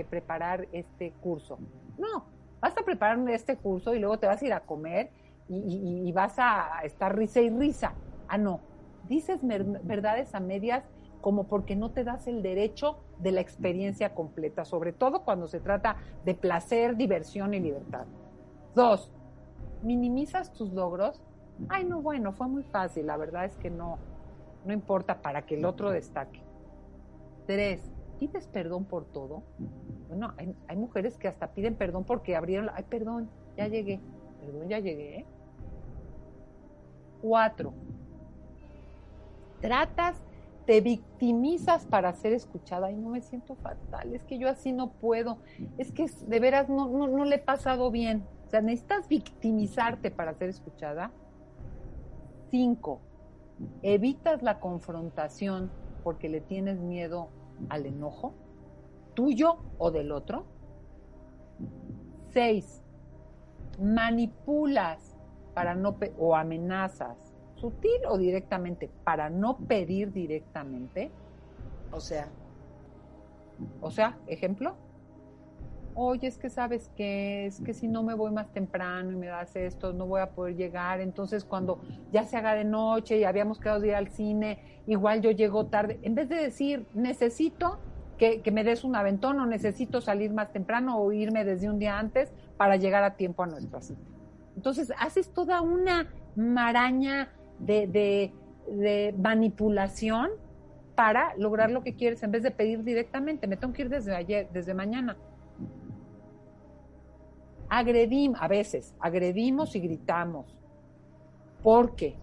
preparar 0.08 0.66
este 0.72 1.12
curso. 1.20 1.58
No, 1.98 2.24
vas 2.62 2.74
a 2.78 2.82
preparar 2.82 3.18
este 3.28 3.58
curso 3.58 3.94
y 3.94 3.98
luego 3.98 4.18
te 4.18 4.26
vas 4.26 4.40
a 4.40 4.46
ir 4.46 4.54
a 4.54 4.60
comer 4.60 5.10
y, 5.50 6.10
vas 6.12 6.38
a 6.38 6.80
estar 6.84 7.14
risa 7.14 7.42
y 7.42 7.50
risa. 7.50 7.92
Ah, 8.26 8.38
no, 8.38 8.60
dices 9.06 9.40
verdades 9.42 10.34
a 10.34 10.40
medias 10.40 10.82
como 11.20 11.44
porque 11.44 11.76
no 11.76 11.90
te 11.90 12.04
das 12.04 12.26
el 12.26 12.42
derecho 12.42 12.96
de 13.18 13.32
la 13.32 13.42
experiencia 13.42 14.14
completa, 14.14 14.64
sobre 14.64 14.94
todo 14.94 15.24
cuando 15.24 15.46
se 15.46 15.60
trata 15.60 15.96
de 16.24 16.34
placer, 16.34 16.96
diversión 16.96 17.52
y 17.52 17.60
libertad. 17.60 18.06
Dos, 18.74 19.12
minimizas 19.82 20.54
tus 20.54 20.72
logros. 20.72 21.22
Ay, 21.68 21.84
no, 21.84 22.00
bueno, 22.00 22.32
fue 22.32 22.48
muy 22.48 22.62
fácil, 22.62 23.08
la 23.08 23.18
verdad 23.18 23.44
es 23.44 23.58
que 23.58 23.68
no, 23.68 23.98
no 24.64 24.72
importa, 24.72 25.22
para 25.22 25.42
que 25.42 25.56
el 25.56 25.64
otro 25.64 25.90
destaque. 25.90 26.40
Tres, 27.46 27.80
¿pides 28.18 28.46
perdón 28.48 28.84
por 28.84 29.04
todo? 29.04 29.42
Bueno, 30.08 30.34
hay, 30.36 30.76
mujeres 30.76 31.16
que 31.16 31.28
hasta 31.28 31.48
piden 31.52 31.74
perdón 31.74 32.04
porque 32.04 32.36
abrieron, 32.36 32.70
ay, 32.74 32.84
perdón, 32.88 33.28
ya 33.56 33.66
llegué, 33.66 34.00
perdón, 34.40 34.68
ya 34.68 34.78
llegué. 34.78 35.20
¿eh? 35.20 35.26
Cuatro, 37.22 37.72
tratas 39.60 40.20
te 40.66 40.80
victimizas 40.80 41.86
para 41.86 42.12
ser 42.12 42.32
escuchada 42.32 42.90
y 42.90 42.94
no 42.94 43.08
me 43.08 43.20
siento 43.20 43.56
fatal, 43.56 44.14
es 44.14 44.22
que 44.24 44.38
yo 44.38 44.48
así 44.48 44.72
no 44.72 44.90
puedo, 44.90 45.38
es 45.78 45.90
que 45.90 46.06
de 46.26 46.40
veras 46.40 46.68
no, 46.68 46.88
no, 46.88 47.08
no 47.08 47.24
le 47.24 47.36
he 47.36 47.40
pasado 47.40 47.90
bien. 47.90 48.24
O 48.46 48.50
sea, 48.50 48.60
necesitas 48.60 49.08
victimizarte 49.08 50.10
para 50.10 50.34
ser 50.34 50.50
escuchada. 50.50 51.10
Cinco, 52.50 53.00
evitas 53.82 54.42
la 54.42 54.60
confrontación 54.60 55.70
porque 56.02 56.28
le 56.28 56.40
tienes 56.40 56.78
miedo 56.78 57.28
al 57.68 57.86
enojo, 57.86 58.34
tuyo 59.14 59.58
o 59.78 59.90
del 59.90 60.12
otro. 60.12 60.44
Seis, 62.30 62.82
manipulas 63.80 65.16
para 65.54 65.74
no 65.74 65.96
o 66.18 66.34
amenazas, 66.34 67.34
sutil 67.56 68.06
o 68.08 68.18
directamente, 68.18 68.90
para 69.04 69.30
no 69.30 69.58
pedir 69.58 70.12
directamente. 70.12 71.10
O 71.92 72.00
sea. 72.00 72.28
O 73.80 73.90
sea, 73.90 74.18
ejemplo. 74.26 74.76
Oye, 75.94 76.26
es 76.26 76.38
que 76.38 76.48
sabes 76.48 76.90
que 76.96 77.46
es 77.46 77.60
que 77.60 77.74
si 77.74 77.86
no 77.86 78.02
me 78.02 78.14
voy 78.14 78.30
más 78.30 78.50
temprano 78.52 79.12
y 79.12 79.16
me 79.16 79.26
das 79.26 79.54
esto, 79.56 79.92
no 79.92 80.06
voy 80.06 80.22
a 80.22 80.30
poder 80.30 80.56
llegar. 80.56 81.00
Entonces, 81.02 81.44
cuando 81.44 81.80
ya 82.10 82.24
se 82.24 82.38
haga 82.38 82.54
de 82.54 82.64
noche 82.64 83.18
y 83.18 83.24
habíamos 83.24 83.58
quedado 83.58 83.80
de 83.80 83.88
ir 83.88 83.94
al 83.94 84.08
cine, 84.08 84.58
igual 84.86 85.20
yo 85.20 85.30
llego 85.30 85.66
tarde. 85.66 85.98
En 86.02 86.14
vez 86.14 86.30
de 86.30 86.36
decir, 86.36 86.86
necesito 86.94 87.78
que, 88.16 88.40
que, 88.40 88.50
me 88.50 88.64
des 88.64 88.84
un 88.84 88.96
aventón 88.96 89.38
o 89.40 89.46
necesito 89.46 90.00
salir 90.00 90.32
más 90.32 90.50
temprano 90.50 90.98
o 90.98 91.12
irme 91.12 91.44
desde 91.44 91.68
un 91.68 91.78
día 91.78 91.98
antes 91.98 92.32
para 92.56 92.76
llegar 92.76 93.04
a 93.04 93.16
tiempo 93.16 93.42
a 93.42 93.46
nuestra 93.46 93.82
cita. 93.82 94.00
Entonces, 94.56 94.92
haces 94.98 95.34
toda 95.34 95.60
una 95.60 96.08
maraña 96.36 97.32
de, 97.58 97.86
de, 97.86 98.32
de 98.66 99.14
manipulación 99.18 100.30
para 100.94 101.34
lograr 101.36 101.70
lo 101.70 101.82
que 101.82 101.94
quieres 101.94 102.22
en 102.22 102.30
vez 102.30 102.42
de 102.42 102.50
pedir 102.50 102.82
directamente. 102.82 103.46
Me 103.46 103.58
tengo 103.58 103.74
que 103.74 103.82
ir 103.82 103.88
desde 103.90 104.14
ayer, 104.14 104.48
desde 104.52 104.72
mañana 104.72 105.18
agredimos, 107.72 108.38
a 108.38 108.48
veces, 108.48 108.94
agredimos 109.00 109.74
y 109.74 109.80
gritamos. 109.80 110.54
porque 111.62 112.16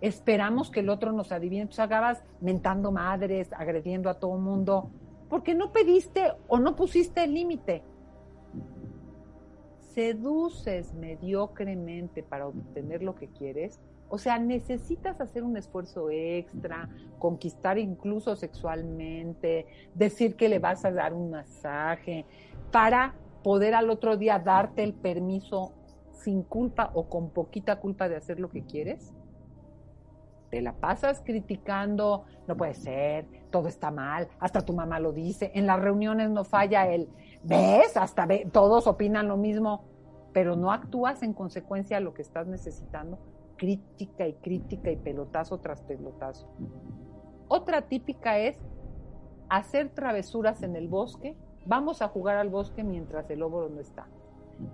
Esperamos 0.00 0.70
que 0.70 0.80
el 0.80 0.90
otro 0.90 1.12
nos 1.12 1.32
adivine. 1.32 1.62
Entonces 1.62 1.84
acabas 1.84 2.22
mentando 2.40 2.92
madres, 2.92 3.50
agrediendo 3.54 4.10
a 4.10 4.14
todo 4.14 4.36
mundo, 4.36 4.90
porque 5.30 5.54
no 5.54 5.72
pediste 5.72 6.32
o 6.48 6.58
no 6.58 6.76
pusiste 6.76 7.24
el 7.24 7.32
límite. 7.32 7.82
Seduces 9.94 10.92
mediocremente 10.92 12.22
para 12.22 12.46
obtener 12.46 13.02
lo 13.02 13.14
que 13.14 13.28
quieres. 13.28 13.80
O 14.10 14.18
sea, 14.18 14.38
necesitas 14.38 15.18
hacer 15.20 15.42
un 15.42 15.56
esfuerzo 15.56 16.10
extra, 16.10 16.90
conquistar 17.18 17.78
incluso 17.78 18.36
sexualmente, 18.36 19.66
decir 19.94 20.36
que 20.36 20.50
le 20.50 20.58
vas 20.58 20.84
a 20.84 20.92
dar 20.92 21.14
un 21.14 21.30
masaje, 21.30 22.26
para 22.70 23.14
poder 23.46 23.76
al 23.76 23.90
otro 23.90 24.16
día 24.16 24.40
darte 24.40 24.82
el 24.82 24.92
permiso 24.92 25.72
sin 26.10 26.42
culpa 26.42 26.90
o 26.94 27.08
con 27.08 27.30
poquita 27.30 27.78
culpa 27.78 28.08
de 28.08 28.16
hacer 28.16 28.40
lo 28.40 28.50
que 28.50 28.64
quieres? 28.64 29.14
Te 30.50 30.60
la 30.60 30.72
pasas 30.72 31.22
criticando, 31.24 32.24
no 32.48 32.56
puede 32.56 32.74
ser, 32.74 33.28
todo 33.52 33.68
está 33.68 33.92
mal, 33.92 34.26
hasta 34.40 34.62
tu 34.62 34.72
mamá 34.72 34.98
lo 34.98 35.12
dice, 35.12 35.52
en 35.54 35.68
las 35.68 35.80
reuniones 35.80 36.28
no 36.28 36.42
falla 36.42 36.88
el, 36.88 37.08
¿ves? 37.44 37.96
Hasta 37.96 38.26
todos 38.50 38.88
opinan 38.88 39.28
lo 39.28 39.36
mismo, 39.36 39.84
pero 40.32 40.56
no 40.56 40.72
actúas 40.72 41.22
en 41.22 41.32
consecuencia 41.32 41.98
a 41.98 42.00
lo 42.00 42.14
que 42.14 42.22
estás 42.22 42.48
necesitando, 42.48 43.16
crítica 43.56 44.26
y 44.26 44.32
crítica 44.32 44.90
y 44.90 44.96
pelotazo 44.96 45.60
tras 45.60 45.82
pelotazo. 45.82 46.48
Otra 47.46 47.82
típica 47.82 48.40
es 48.40 48.58
hacer 49.48 49.90
travesuras 49.90 50.64
en 50.64 50.74
el 50.74 50.88
bosque 50.88 51.36
vamos 51.66 52.02
a 52.02 52.08
jugar 52.08 52.36
al 52.36 52.48
bosque 52.48 52.82
mientras 52.82 53.28
el 53.30 53.40
lobo 53.40 53.68
no 53.68 53.80
está. 53.80 54.06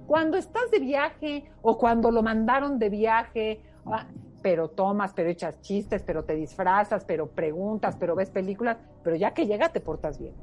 Cuando 0.06 0.36
estás 0.36 0.70
de 0.70 0.78
viaje 0.78 1.50
o 1.60 1.76
cuando 1.76 2.10
lo 2.10 2.22
mandaron 2.22 2.78
de 2.78 2.88
viaje, 2.88 3.60
ah, 3.86 4.06
pero 4.42 4.68
tomas, 4.68 5.12
pero 5.12 5.28
echas 5.28 5.60
chistes, 5.60 6.02
pero 6.02 6.24
te 6.24 6.34
disfrazas, 6.34 7.04
pero 7.04 7.28
preguntas, 7.28 7.96
pero 7.98 8.14
ves 8.14 8.30
películas, 8.30 8.76
pero 9.02 9.16
ya 9.16 9.32
que 9.32 9.46
llega 9.46 9.70
te 9.70 9.80
portas 9.80 10.18
bien. 10.18 10.34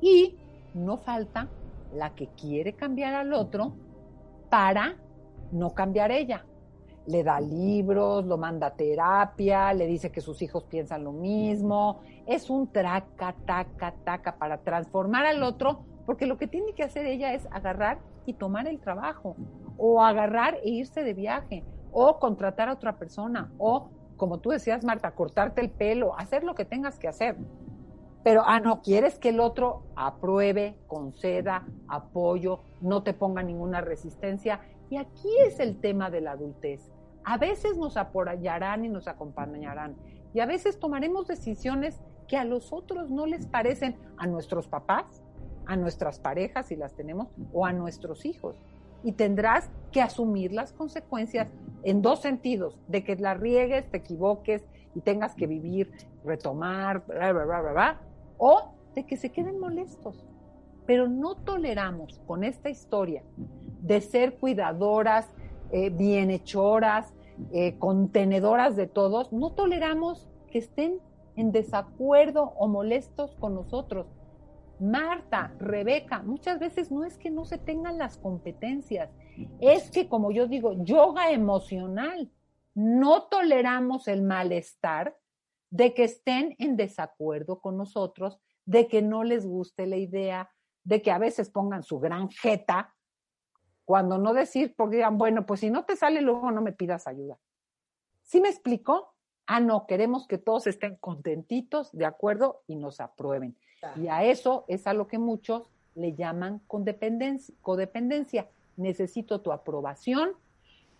Y 0.00 0.36
no 0.74 0.96
falta 0.98 1.48
la 1.94 2.14
que 2.14 2.28
quiere 2.28 2.74
cambiar 2.74 3.14
al 3.14 3.32
otro 3.32 3.74
para 4.50 4.96
no 5.52 5.74
cambiar 5.74 6.10
ella 6.10 6.44
le 7.06 7.22
da 7.22 7.40
libros, 7.40 8.24
lo 8.24 8.38
manda 8.38 8.68
a 8.68 8.74
terapia, 8.74 9.72
le 9.74 9.86
dice 9.86 10.10
que 10.10 10.20
sus 10.20 10.40
hijos 10.42 10.64
piensan 10.64 11.04
lo 11.04 11.12
mismo. 11.12 12.00
Es 12.26 12.48
un 12.48 12.68
traca, 12.68 13.34
taca, 13.44 13.94
taca 14.04 14.36
para 14.36 14.58
transformar 14.58 15.26
al 15.26 15.42
otro, 15.42 15.80
porque 16.06 16.26
lo 16.26 16.38
que 16.38 16.46
tiene 16.46 16.72
que 16.72 16.82
hacer 16.82 17.06
ella 17.06 17.34
es 17.34 17.46
agarrar 17.50 17.98
y 18.26 18.34
tomar 18.34 18.66
el 18.66 18.80
trabajo, 18.80 19.36
o 19.76 20.02
agarrar 20.02 20.58
e 20.64 20.70
irse 20.70 21.04
de 21.04 21.12
viaje, 21.12 21.62
o 21.92 22.18
contratar 22.18 22.68
a 22.68 22.72
otra 22.72 22.96
persona, 22.96 23.52
o, 23.58 23.90
como 24.16 24.38
tú 24.38 24.50
decías, 24.50 24.84
Marta, 24.84 25.10
cortarte 25.10 25.60
el 25.60 25.70
pelo, 25.70 26.18
hacer 26.18 26.42
lo 26.42 26.54
que 26.54 26.64
tengas 26.64 26.98
que 26.98 27.08
hacer. 27.08 27.36
Pero, 28.22 28.42
ah, 28.46 28.58
no, 28.58 28.80
quieres 28.80 29.18
que 29.18 29.28
el 29.28 29.40
otro 29.40 29.82
apruebe, 29.94 30.78
conceda, 30.86 31.66
apoyo, 31.88 32.60
no 32.80 33.02
te 33.02 33.12
ponga 33.12 33.42
ninguna 33.42 33.82
resistencia. 33.82 34.60
Y 34.88 34.96
aquí 34.96 35.28
es 35.46 35.60
el 35.60 35.78
tema 35.78 36.08
de 36.08 36.22
la 36.22 36.32
adultez 36.32 36.93
a 37.24 37.38
veces 37.38 37.76
nos 37.76 37.96
apoyarán 37.96 38.84
y 38.84 38.88
nos 38.88 39.08
acompañarán. 39.08 39.96
Y 40.32 40.40
a 40.40 40.46
veces 40.46 40.78
tomaremos 40.78 41.26
decisiones 41.26 42.00
que 42.28 42.36
a 42.36 42.44
los 42.44 42.72
otros 42.72 43.10
no 43.10 43.26
les 43.26 43.46
parecen, 43.46 43.96
a 44.16 44.26
nuestros 44.26 44.68
papás, 44.68 45.22
a 45.66 45.76
nuestras 45.76 46.18
parejas 46.18 46.66
si 46.66 46.76
las 46.76 46.94
tenemos, 46.94 47.28
o 47.52 47.64
a 47.66 47.72
nuestros 47.72 48.24
hijos. 48.24 48.60
Y 49.02 49.12
tendrás 49.12 49.70
que 49.92 50.02
asumir 50.02 50.52
las 50.52 50.72
consecuencias 50.72 51.48
en 51.82 52.02
dos 52.02 52.20
sentidos, 52.20 52.78
de 52.88 53.04
que 53.04 53.16
la 53.16 53.34
riegues, 53.34 53.90
te 53.90 53.98
equivoques 53.98 54.64
y 54.94 55.00
tengas 55.00 55.34
que 55.34 55.46
vivir, 55.46 55.92
retomar, 56.24 57.04
bla, 57.06 57.32
bla, 57.32 57.44
bla, 57.44 57.72
bla, 57.72 58.00
o 58.38 58.74
de 58.94 59.04
que 59.04 59.16
se 59.16 59.30
queden 59.30 59.58
molestos. 59.60 60.24
Pero 60.86 61.08
no 61.08 61.36
toleramos 61.36 62.20
con 62.26 62.44
esta 62.44 62.70
historia 62.70 63.22
de 63.80 64.00
ser 64.00 64.36
cuidadoras, 64.36 65.28
eh, 65.70 65.90
bienhechoras, 65.90 67.13
eh, 67.52 67.78
contenedoras 67.78 68.76
de 68.76 68.86
todos, 68.86 69.32
no 69.32 69.52
toleramos 69.52 70.28
que 70.50 70.58
estén 70.58 71.00
en 71.36 71.52
desacuerdo 71.52 72.54
o 72.56 72.68
molestos 72.68 73.34
con 73.36 73.54
nosotros. 73.54 74.06
Marta, 74.80 75.54
Rebeca, 75.58 76.22
muchas 76.22 76.58
veces 76.58 76.90
no 76.90 77.04
es 77.04 77.16
que 77.16 77.30
no 77.30 77.44
se 77.44 77.58
tengan 77.58 77.98
las 77.98 78.18
competencias, 78.18 79.10
es 79.60 79.90
que, 79.90 80.08
como 80.08 80.30
yo 80.30 80.46
digo, 80.46 80.74
yoga 80.84 81.30
emocional. 81.30 82.30
No 82.74 83.24
toleramos 83.24 84.08
el 84.08 84.22
malestar 84.22 85.16
de 85.70 85.94
que 85.94 86.04
estén 86.04 86.54
en 86.58 86.76
desacuerdo 86.76 87.60
con 87.60 87.76
nosotros, 87.76 88.38
de 88.64 88.88
que 88.88 89.02
no 89.02 89.24
les 89.24 89.46
guste 89.46 89.86
la 89.86 89.96
idea, 89.96 90.50
de 90.84 91.02
que 91.02 91.10
a 91.10 91.18
veces 91.18 91.50
pongan 91.50 91.82
su 91.82 91.98
gran 91.98 92.28
jeta 92.28 92.93
cuando 93.84 94.18
no 94.18 94.32
decir, 94.32 94.74
porque 94.76 94.96
digan, 94.96 95.18
bueno, 95.18 95.46
pues 95.46 95.60
si 95.60 95.70
no 95.70 95.84
te 95.84 95.96
sale, 95.96 96.20
luego 96.20 96.50
no 96.50 96.62
me 96.62 96.72
pidas 96.72 97.06
ayuda. 97.06 97.38
¿Sí 98.22 98.40
me 98.40 98.48
explico? 98.48 99.14
Ah, 99.46 99.60
no, 99.60 99.86
queremos 99.86 100.26
que 100.26 100.38
todos 100.38 100.66
estén 100.66 100.96
contentitos, 100.96 101.90
de 101.92 102.06
acuerdo, 102.06 102.62
y 102.66 102.76
nos 102.76 103.00
aprueben. 103.00 103.56
Y 103.96 104.08
a 104.08 104.24
eso 104.24 104.64
es 104.68 104.86
a 104.86 104.94
lo 104.94 105.06
que 105.06 105.18
muchos 105.18 105.70
le 105.94 106.14
llaman 106.14 106.60
codependencia. 106.66 107.54
codependencia. 107.60 108.48
Necesito 108.76 109.42
tu 109.42 109.52
aprobación, 109.52 110.32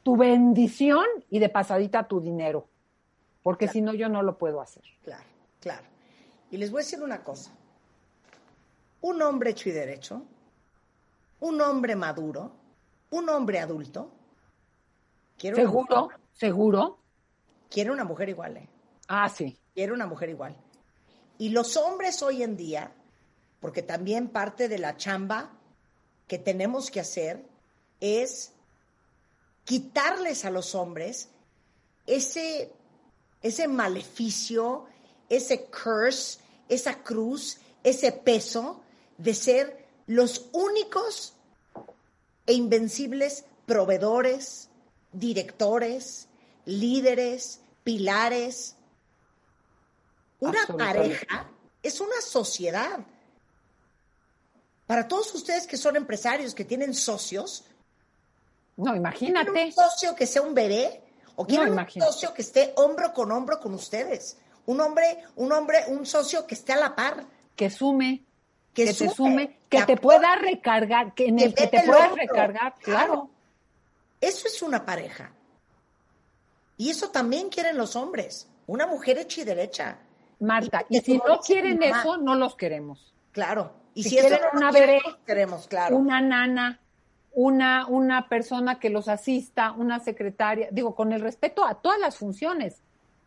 tu 0.02 0.16
bendición 0.16 1.06
y 1.30 1.38
de 1.38 1.48
pasadita 1.48 2.06
tu 2.06 2.20
dinero, 2.20 2.68
porque 3.42 3.66
si 3.66 3.80
no 3.80 3.94
yo 3.94 4.08
no 4.08 4.22
lo 4.22 4.36
puedo 4.38 4.60
hacer. 4.60 4.84
Claro, 5.02 5.24
claro. 5.60 5.86
Y 6.50 6.58
les 6.58 6.70
voy 6.70 6.80
a 6.80 6.84
decir 6.84 7.02
una 7.02 7.24
cosa. 7.24 7.50
Un 9.00 9.20
hombre 9.22 9.50
hecho 9.50 9.70
y 9.70 9.72
derecho, 9.72 10.22
un 11.40 11.60
hombre 11.60 11.96
maduro, 11.96 12.52
un 13.10 13.28
hombre 13.28 13.60
adulto 13.60 14.10
quiere 15.38 15.56
seguro, 15.56 16.08
seguro. 16.32 16.98
Quiere 17.70 17.90
una 17.90 18.04
mujer 18.04 18.28
igual, 18.28 18.56
¿eh? 18.56 18.68
Ah, 19.08 19.28
sí. 19.28 19.58
Quiere 19.74 19.92
una 19.92 20.06
mujer 20.06 20.30
igual. 20.30 20.56
Y 21.38 21.48
los 21.50 21.76
hombres 21.76 22.22
hoy 22.22 22.42
en 22.42 22.56
día, 22.56 22.92
porque 23.60 23.82
también 23.82 24.28
parte 24.28 24.68
de 24.68 24.78
la 24.78 24.96
chamba 24.96 25.50
que 26.28 26.38
tenemos 26.38 26.90
que 26.90 27.00
hacer 27.00 27.44
es 28.00 28.52
quitarles 29.64 30.44
a 30.44 30.50
los 30.50 30.74
hombres 30.74 31.28
ese, 32.06 32.72
ese 33.42 33.68
maleficio, 33.68 34.86
ese 35.28 35.66
curse, 35.66 36.38
esa 36.68 37.02
cruz, 37.02 37.58
ese 37.82 38.12
peso 38.12 38.82
de 39.18 39.34
ser 39.34 39.86
los 40.06 40.48
únicos 40.52 41.34
e 42.46 42.52
invencibles 42.52 43.44
proveedores, 43.66 44.68
directores, 45.12 46.28
líderes, 46.64 47.60
pilares 47.82 48.76
Una 50.40 50.66
pareja 50.66 51.50
es 51.82 52.00
una 52.00 52.20
sociedad. 52.20 53.00
Para 54.86 55.08
todos 55.08 55.34
ustedes 55.34 55.66
que 55.66 55.76
son 55.76 55.96
empresarios, 55.96 56.54
que 56.54 56.64
tienen 56.64 56.92
socios, 56.92 57.64
no, 58.76 58.94
imagínate. 58.94 59.50
un 59.50 59.72
socio 59.72 60.14
que 60.14 60.26
sea 60.26 60.42
un 60.42 60.54
bebé 60.54 61.02
o 61.36 61.46
quieren 61.46 61.72
un 61.72 61.88
socio 61.88 62.34
que 62.34 62.42
esté 62.42 62.72
hombro 62.76 63.12
con 63.12 63.30
hombro 63.32 63.60
con 63.60 63.74
ustedes. 63.74 64.36
Un 64.66 64.80
hombre, 64.80 65.24
un 65.36 65.52
hombre, 65.52 65.84
un 65.88 66.06
socio 66.06 66.46
que 66.46 66.54
esté 66.54 66.72
a 66.72 66.76
la 66.76 66.96
par. 66.96 67.26
Que 67.56 67.70
sume. 67.70 68.24
Que, 68.74 68.86
te 68.86 69.08
sume, 69.08 69.58
que, 69.68 69.84
te 69.84 69.96
pueda 69.96 70.34
recargar, 70.34 71.14
que 71.14 71.28
en 71.28 71.38
el 71.38 71.54
que 71.54 71.68
te 71.68 71.82
pueda 71.82 72.08
recargar, 72.08 72.74
claro. 72.82 73.30
Eso 74.20 74.48
es 74.48 74.62
una 74.62 74.84
pareja. 74.84 75.30
Y 76.76 76.90
eso 76.90 77.10
también 77.10 77.50
quieren 77.50 77.76
los 77.76 77.94
hombres. 77.94 78.48
Una 78.66 78.86
mujer 78.86 79.18
hecha 79.18 79.42
y 79.42 79.44
derecha. 79.44 79.98
Marta, 80.40 80.84
y, 80.88 81.00
si 81.00 81.18
no 81.18 81.38
quieren 81.40 81.82
eso, 81.82 82.16
no 82.16 82.34
los 82.34 82.56
queremos. 82.56 83.14
Claro. 83.32 83.72
Y 83.94 84.02
si, 84.02 84.16
quieren 84.16 84.40
una 84.52 84.72
bebé, 84.72 85.00
queremos, 85.24 85.68
claro. 85.68 85.96
una 85.96 86.20
nana, 86.20 86.80
una, 87.32 87.86
una 87.86 88.28
persona 88.28 88.80
que 88.80 88.90
los 88.90 89.08
asista, 89.08 89.72
una 89.72 90.00
secretaria, 90.00 90.68
digo, 90.72 90.94
con 90.94 91.12
el 91.12 91.20
respeto 91.20 91.64
a 91.64 91.76
todas 91.76 92.00
las 92.00 92.16
funciones, 92.16 92.82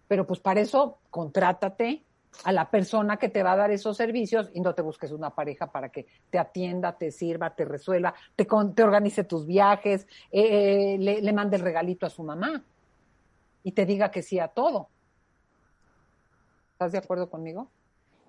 pero 0.08 0.28
pues 0.28 0.40
para 0.40 0.60
eso 0.60 0.98
contrátate 1.10 2.04
a 2.44 2.52
la 2.52 2.70
persona 2.70 3.18
que 3.18 3.30
te 3.30 3.44
va 3.44 3.54
a 3.54 3.58
dar 3.58 3.72
esos 3.72 3.98
servicios 3.98 4.50
y 4.54 4.62
no 4.62 4.74
te 4.76 4.82
busques 4.82 5.12
una 5.12 5.32
pareja 5.32 5.72
para 5.72 5.90
que 5.90 6.06
te 6.30 6.38
atienda, 6.38 6.98
te 6.98 7.12
sirva, 7.12 7.56
te 7.56 7.66
resuelva, 7.66 8.14
te, 8.36 8.46
te 8.46 8.84
organice 8.84 9.24
tus 9.24 9.46
viajes, 9.46 10.08
eh, 10.32 10.94
eh, 10.94 10.98
le, 11.00 11.22
le 11.22 11.34
mande 11.34 11.58
el 11.58 11.64
regalito 11.64 12.06
a 12.06 12.10
su 12.10 12.24
mamá 12.24 12.64
y 13.64 13.72
te 13.72 13.86
diga 13.86 14.12
que 14.12 14.22
sí 14.22 14.40
a 14.40 14.48
todo. 14.48 14.90
¿Estás 16.74 16.92
de 16.92 17.00
acuerdo 17.00 17.30
conmigo? 17.30 17.70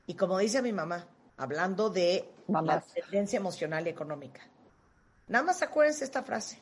Y 0.07 0.15
como 0.15 0.39
dice 0.39 0.63
mi 0.63 0.73
mamá, 0.73 1.07
hablando 1.37 1.91
de 1.91 2.31
la 2.49 2.81
tendencia 2.81 3.37
emocional 3.37 3.87
y 3.87 3.91
económica, 3.91 4.41
Nada 5.29 5.45
más 5.45 5.63
acuérdense 5.63 6.05
esta 6.05 6.23
frase. 6.23 6.59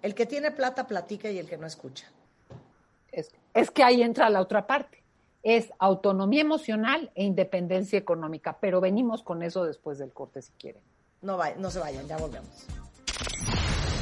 El 0.00 0.14
que 0.14 0.26
tiene 0.26 0.52
plata 0.52 0.86
platica 0.86 1.28
y 1.28 1.38
el 1.38 1.48
que 1.48 1.58
no 1.58 1.66
escucha. 1.66 2.06
Es, 3.10 3.70
que 3.72 3.82
ahí 3.82 4.02
entra 4.02 4.30
la 4.30 4.40
otra 4.40 4.66
parte. 4.66 4.97
Es 5.42 5.70
autonomía 5.78 6.40
emocional 6.40 7.10
e 7.14 7.24
independencia 7.24 7.98
económica, 7.98 8.58
pero 8.60 8.80
venimos 8.80 9.22
con 9.22 9.42
eso 9.42 9.64
después 9.64 9.98
del 9.98 10.12
corte 10.12 10.42
si 10.42 10.52
quieren. 10.52 10.82
No, 11.22 11.38
no 11.58 11.70
se 11.70 11.78
vayan, 11.78 12.06
ya 12.06 12.16
volvemos. 12.16 12.66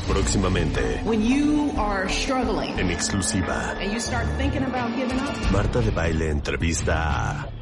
Próximamente. 0.08 1.02
When 1.04 1.22
you 1.22 1.72
are 1.76 2.08
struggling. 2.08 2.78
En 2.78 2.90
exclusiva. 2.90 3.72
And 3.80 3.92
you 3.92 3.98
start 3.98 4.26
thinking 4.38 4.62
about 4.62 4.94
giving 4.94 5.18
up. 5.18 5.52
Marta 5.52 5.80
de 5.80 5.90
Baile 5.90 6.30
entrevista 6.30 7.42
a 7.42 7.55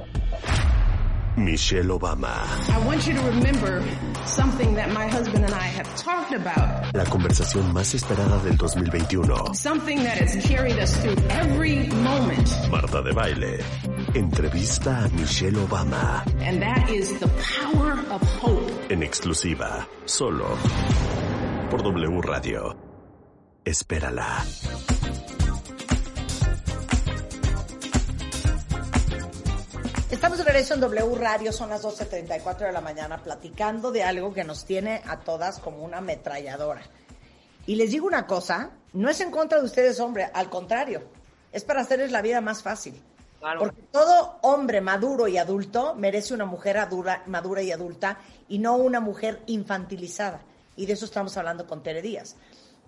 Michelle 1.37 1.91
Obama. 1.99 2.47
I 2.71 2.79
want 2.87 3.07
you 3.07 3.15
to 3.15 3.21
remember 3.23 3.83
something 4.25 4.75
that 4.75 4.93
my 4.93 5.07
husband 5.09 5.45
and 5.45 5.53
I 5.55 5.67
have 5.67 5.89
talked 5.97 6.33
about. 6.33 6.95
La 6.95 7.05
conversación 7.05 7.73
más 7.73 7.95
esperada 7.95 8.39
del 8.45 8.57
2021. 8.57 9.55
Something 9.55 10.03
that 10.05 10.19
has 10.19 10.37
carried 10.47 10.79
us 10.79 10.97
through 11.03 11.17
every 11.31 11.89
moment. 11.89 12.49
Marta 12.71 13.03
de 13.03 13.13
Baile. 13.13 13.59
Entrevista 14.15 15.05
a 15.05 15.09
Michelle 15.11 15.59
Obama. 15.67 16.23
And 16.41 16.63
that 16.63 16.89
is 16.89 17.19
the 17.19 17.29
power 17.29 17.99
of 18.11 18.23
hope. 18.41 18.71
En 18.91 19.03
exclusiva. 19.03 19.87
Solo. 20.05 20.57
Por 21.71 21.83
W 21.83 22.21
Radio. 22.21 22.77
Espérala. 23.65 24.94
Estamos 30.15 30.39
de 30.39 30.45
regreso 30.45 30.75
en 30.75 30.81
W 30.81 31.17
Radio, 31.17 31.53
son 31.53 31.71
las 31.71 31.83
12.34 31.83 32.59
de 32.59 32.73
la 32.73 32.81
mañana, 32.81 33.21
platicando 33.21 33.91
de 33.91 34.05
algo 34.05 34.33
que 34.33 34.45
nos 34.45 34.65
tiene 34.65 35.03
a 35.09 35.19
todas 35.19 35.59
como 35.59 35.79
una 35.79 35.99
ametralladora. 35.99 36.83
Y 37.67 37.75
les 37.75 37.91
digo 37.91 38.07
una 38.07 38.25
cosa, 38.25 38.71
no 38.93 39.11
es 39.11 39.21
en 39.21 39.33
contra 39.33 39.59
de 39.59 39.65
ustedes, 39.65 39.99
hombre, 39.99 40.31
al 40.33 40.49
contrario, 40.49 41.03
es 41.51 41.65
para 41.65 41.81
hacerles 41.81 42.13
la 42.13 42.23
vida 42.23 42.41
más 42.41 42.63
fácil. 42.63 43.03
Porque 43.59 43.83
todo 43.91 44.39
hombre 44.43 44.81
maduro 44.81 45.27
y 45.27 45.37
adulto 45.37 45.97
merece 45.97 46.33
una 46.33 46.47
mujer 46.47 46.79
madura 47.27 47.63
y 47.63 47.73
adulta 47.73 48.19
y 48.49 48.61
no 48.61 48.77
una 48.77 49.01
mujer 49.01 49.43
infantilizada. 49.47 50.43
Y 50.77 50.87
de 50.87 50.93
eso 50.93 51.07
estamos 51.07 51.37
hablando 51.37 51.67
con 51.67 51.83
Tere 51.83 52.03
Díaz. 52.03 52.37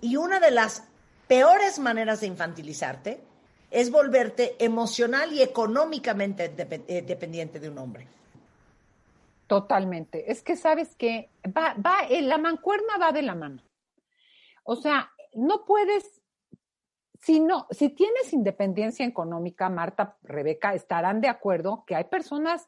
Y 0.00 0.14
una 0.14 0.38
de 0.38 0.52
las 0.52 0.84
peores 1.26 1.80
maneras 1.80 2.20
de 2.20 2.28
infantilizarte 2.28 3.20
es 3.70 3.90
volverte 3.90 4.56
emocional 4.64 5.32
y 5.32 5.42
económicamente 5.42 6.52
eh, 6.88 7.02
dependiente 7.02 7.60
de 7.60 7.68
un 7.68 7.78
hombre. 7.78 8.06
Totalmente. 9.46 10.30
Es 10.30 10.42
que 10.42 10.56
sabes 10.56 10.94
que 10.96 11.30
va, 11.56 11.74
va, 11.74 12.00
eh, 12.08 12.22
la 12.22 12.38
mancuerna 12.38 12.98
va 13.00 13.12
de 13.12 13.22
la 13.22 13.34
mano. 13.34 13.62
O 14.64 14.74
sea, 14.76 15.12
no 15.34 15.64
puedes, 15.64 16.22
si 17.20 17.38
no, 17.38 17.66
si 17.70 17.90
tienes 17.90 18.32
independencia 18.32 19.06
económica, 19.06 19.68
Marta, 19.68 20.16
Rebeca, 20.22 20.74
estarán 20.74 21.20
de 21.20 21.28
acuerdo 21.28 21.84
que 21.86 21.94
hay 21.94 22.04
personas, 22.04 22.66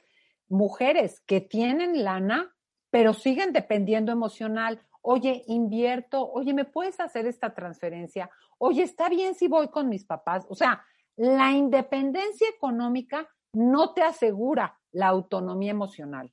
mujeres, 0.49 1.21
que 1.21 1.41
tienen 1.41 2.05
lana, 2.05 2.55
pero 2.91 3.13
siguen 3.13 3.53
dependiendo 3.53 4.13
emocional. 4.13 4.81
Oye, 5.03 5.43
invierto, 5.49 6.31
oye, 6.31 6.55
¿me 6.55 6.65
puedes 6.65 7.01
hacer 7.01 7.27
esta 7.27 7.55
transferencia? 7.55 8.31
Oye, 8.59 8.83
¿está 8.83 9.09
bien 9.09 9.35
si 9.35 9.49
voy 9.49 9.69
con 9.69 9.89
mis 9.89 10.05
papás? 10.05 10.47
O 10.49 10.55
sea, 10.55 10.85
la 11.17 11.53
independencia 11.53 12.49
económica 12.49 13.29
no 13.53 13.95
te 13.95 14.03
asegura 14.03 14.79
la 14.93 15.09
autonomía 15.09 15.71
emocional. 15.71 16.33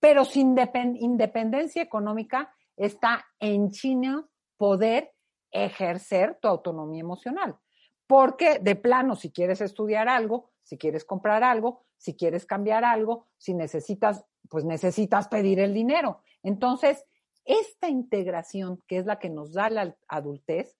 Pero 0.00 0.24
sin 0.24 0.54
independencia 0.98 1.82
económica 1.82 2.54
está 2.76 3.24
en 3.38 3.70
China 3.70 4.26
poder 4.56 5.12
ejercer 5.50 6.38
tu 6.40 6.48
autonomía 6.48 7.00
emocional. 7.00 7.56
Porque 8.06 8.58
de 8.58 8.76
plano, 8.76 9.16
si 9.16 9.32
quieres 9.32 9.60
estudiar 9.60 10.08
algo, 10.08 10.50
si 10.62 10.76
quieres 10.76 11.04
comprar 11.04 11.42
algo, 11.42 11.84
si 11.96 12.14
quieres 12.14 12.44
cambiar 12.44 12.84
algo, 12.84 13.28
si 13.38 13.54
necesitas, 13.54 14.24
pues 14.50 14.64
necesitas 14.64 15.28
pedir 15.28 15.58
el 15.60 15.72
dinero. 15.72 16.20
Entonces, 16.42 17.04
esta 17.44 17.88
integración, 17.88 18.82
que 18.86 18.98
es 18.98 19.06
la 19.06 19.18
que 19.18 19.30
nos 19.30 19.52
da 19.54 19.70
la 19.70 19.96
adultez, 20.08 20.76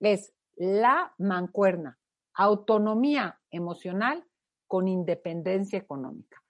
es 0.00 0.32
la 0.56 1.14
mancuerna, 1.18 1.98
autonomía 2.34 3.40
emocional 3.50 4.24
con 4.66 4.88
independencia 4.88 5.78
económica. 5.78 6.42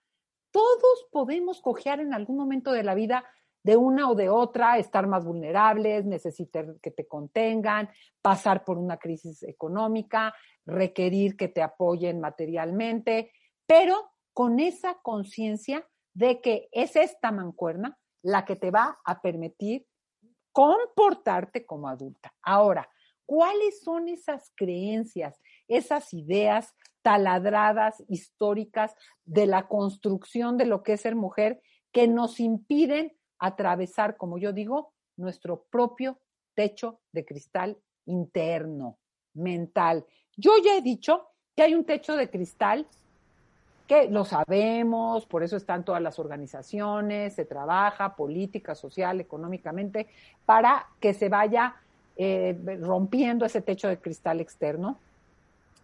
Todos 0.51 1.07
podemos 1.11 1.61
cojear 1.61 2.01
en 2.01 2.15
algún 2.15 2.37
momento 2.37 2.73
de 2.73 2.83
la 2.83 2.95
vida 2.95 3.25
de 3.63 3.77
una 3.77 4.09
o 4.09 4.15
de 4.15 4.29
otra, 4.29 4.79
estar 4.79 5.09
más 5.09 5.25
vulnerables, 5.25 6.05
necesitar 6.05 6.77
que 6.81 6.93
te 6.93 7.09
contengan, 7.09 7.91
pasar 8.23 8.65
por 8.65 8.79
una 8.79 8.97
crisis 8.97 9.43
económica, 9.43 10.33
requerir 10.65 11.37
que 11.37 11.49
te 11.49 11.63
apoyen 11.63 12.21
materialmente, 12.21 13.33
pero 13.67 14.13
con 14.33 14.61
esa 14.61 14.99
conciencia 15.03 15.85
de 16.15 16.41
que 16.41 16.69
es 16.71 16.95
esta 16.95 17.33
mancuerna 17.33 17.99
la 18.23 18.45
que 18.45 18.55
te 18.55 18.71
va 18.71 18.99
a 19.05 19.21
permitir 19.21 19.87
comportarte 20.53 21.67
como 21.67 21.89
adulta. 21.89 22.33
Ahora, 22.43 22.89
¿cuáles 23.27 23.83
son 23.83 24.09
esas 24.09 24.53
creencias, 24.55 25.41
esas 25.69 26.15
ideas 26.15 26.75
taladradas, 27.03 28.03
históricas 28.09 28.95
de 29.25 29.47
la 29.47 29.69
construcción 29.69 30.57
de 30.57 30.67
lo 30.67 30.83
que 30.83 30.95
es 30.95 31.03
ser 31.03 31.15
mujer 31.15 31.61
que 31.93 32.09
nos 32.09 32.41
impiden 32.41 33.17
atravesar, 33.39 34.17
como 34.17 34.39
yo 34.39 34.53
digo, 34.53 34.93
nuestro 35.17 35.65
propio 35.71 36.19
techo 36.55 37.01
de 37.13 37.25
cristal 37.25 37.79
interno, 38.07 38.99
mental. 39.35 40.05
Yo 40.37 40.53
ya 40.65 40.77
he 40.77 40.83
dicho 40.83 41.29
que 41.55 41.63
hay 41.63 41.75
un 41.75 41.85
techo 41.85 42.17
de 42.17 42.31
cristal 42.31 42.87
que 43.87 44.09
lo 44.11 44.25
sabemos, 44.25 45.27
por 45.27 45.45
eso 45.45 45.57
están 45.57 45.85
todas 45.85 46.03
las 46.03 46.19
organizaciones, 46.19 47.35
se 47.35 47.45
trabaja 47.45 48.17
política, 48.17 48.75
social, 48.75 49.21
económicamente, 49.21 50.09
para 50.45 50.89
que 51.01 51.15
se 51.15 51.29
vaya 51.29 51.77
eh, 52.17 52.57
rompiendo 52.81 53.45
ese 53.45 53.61
techo 53.61 53.89
de 53.89 53.99
cristal 53.99 54.41
externo 54.41 54.99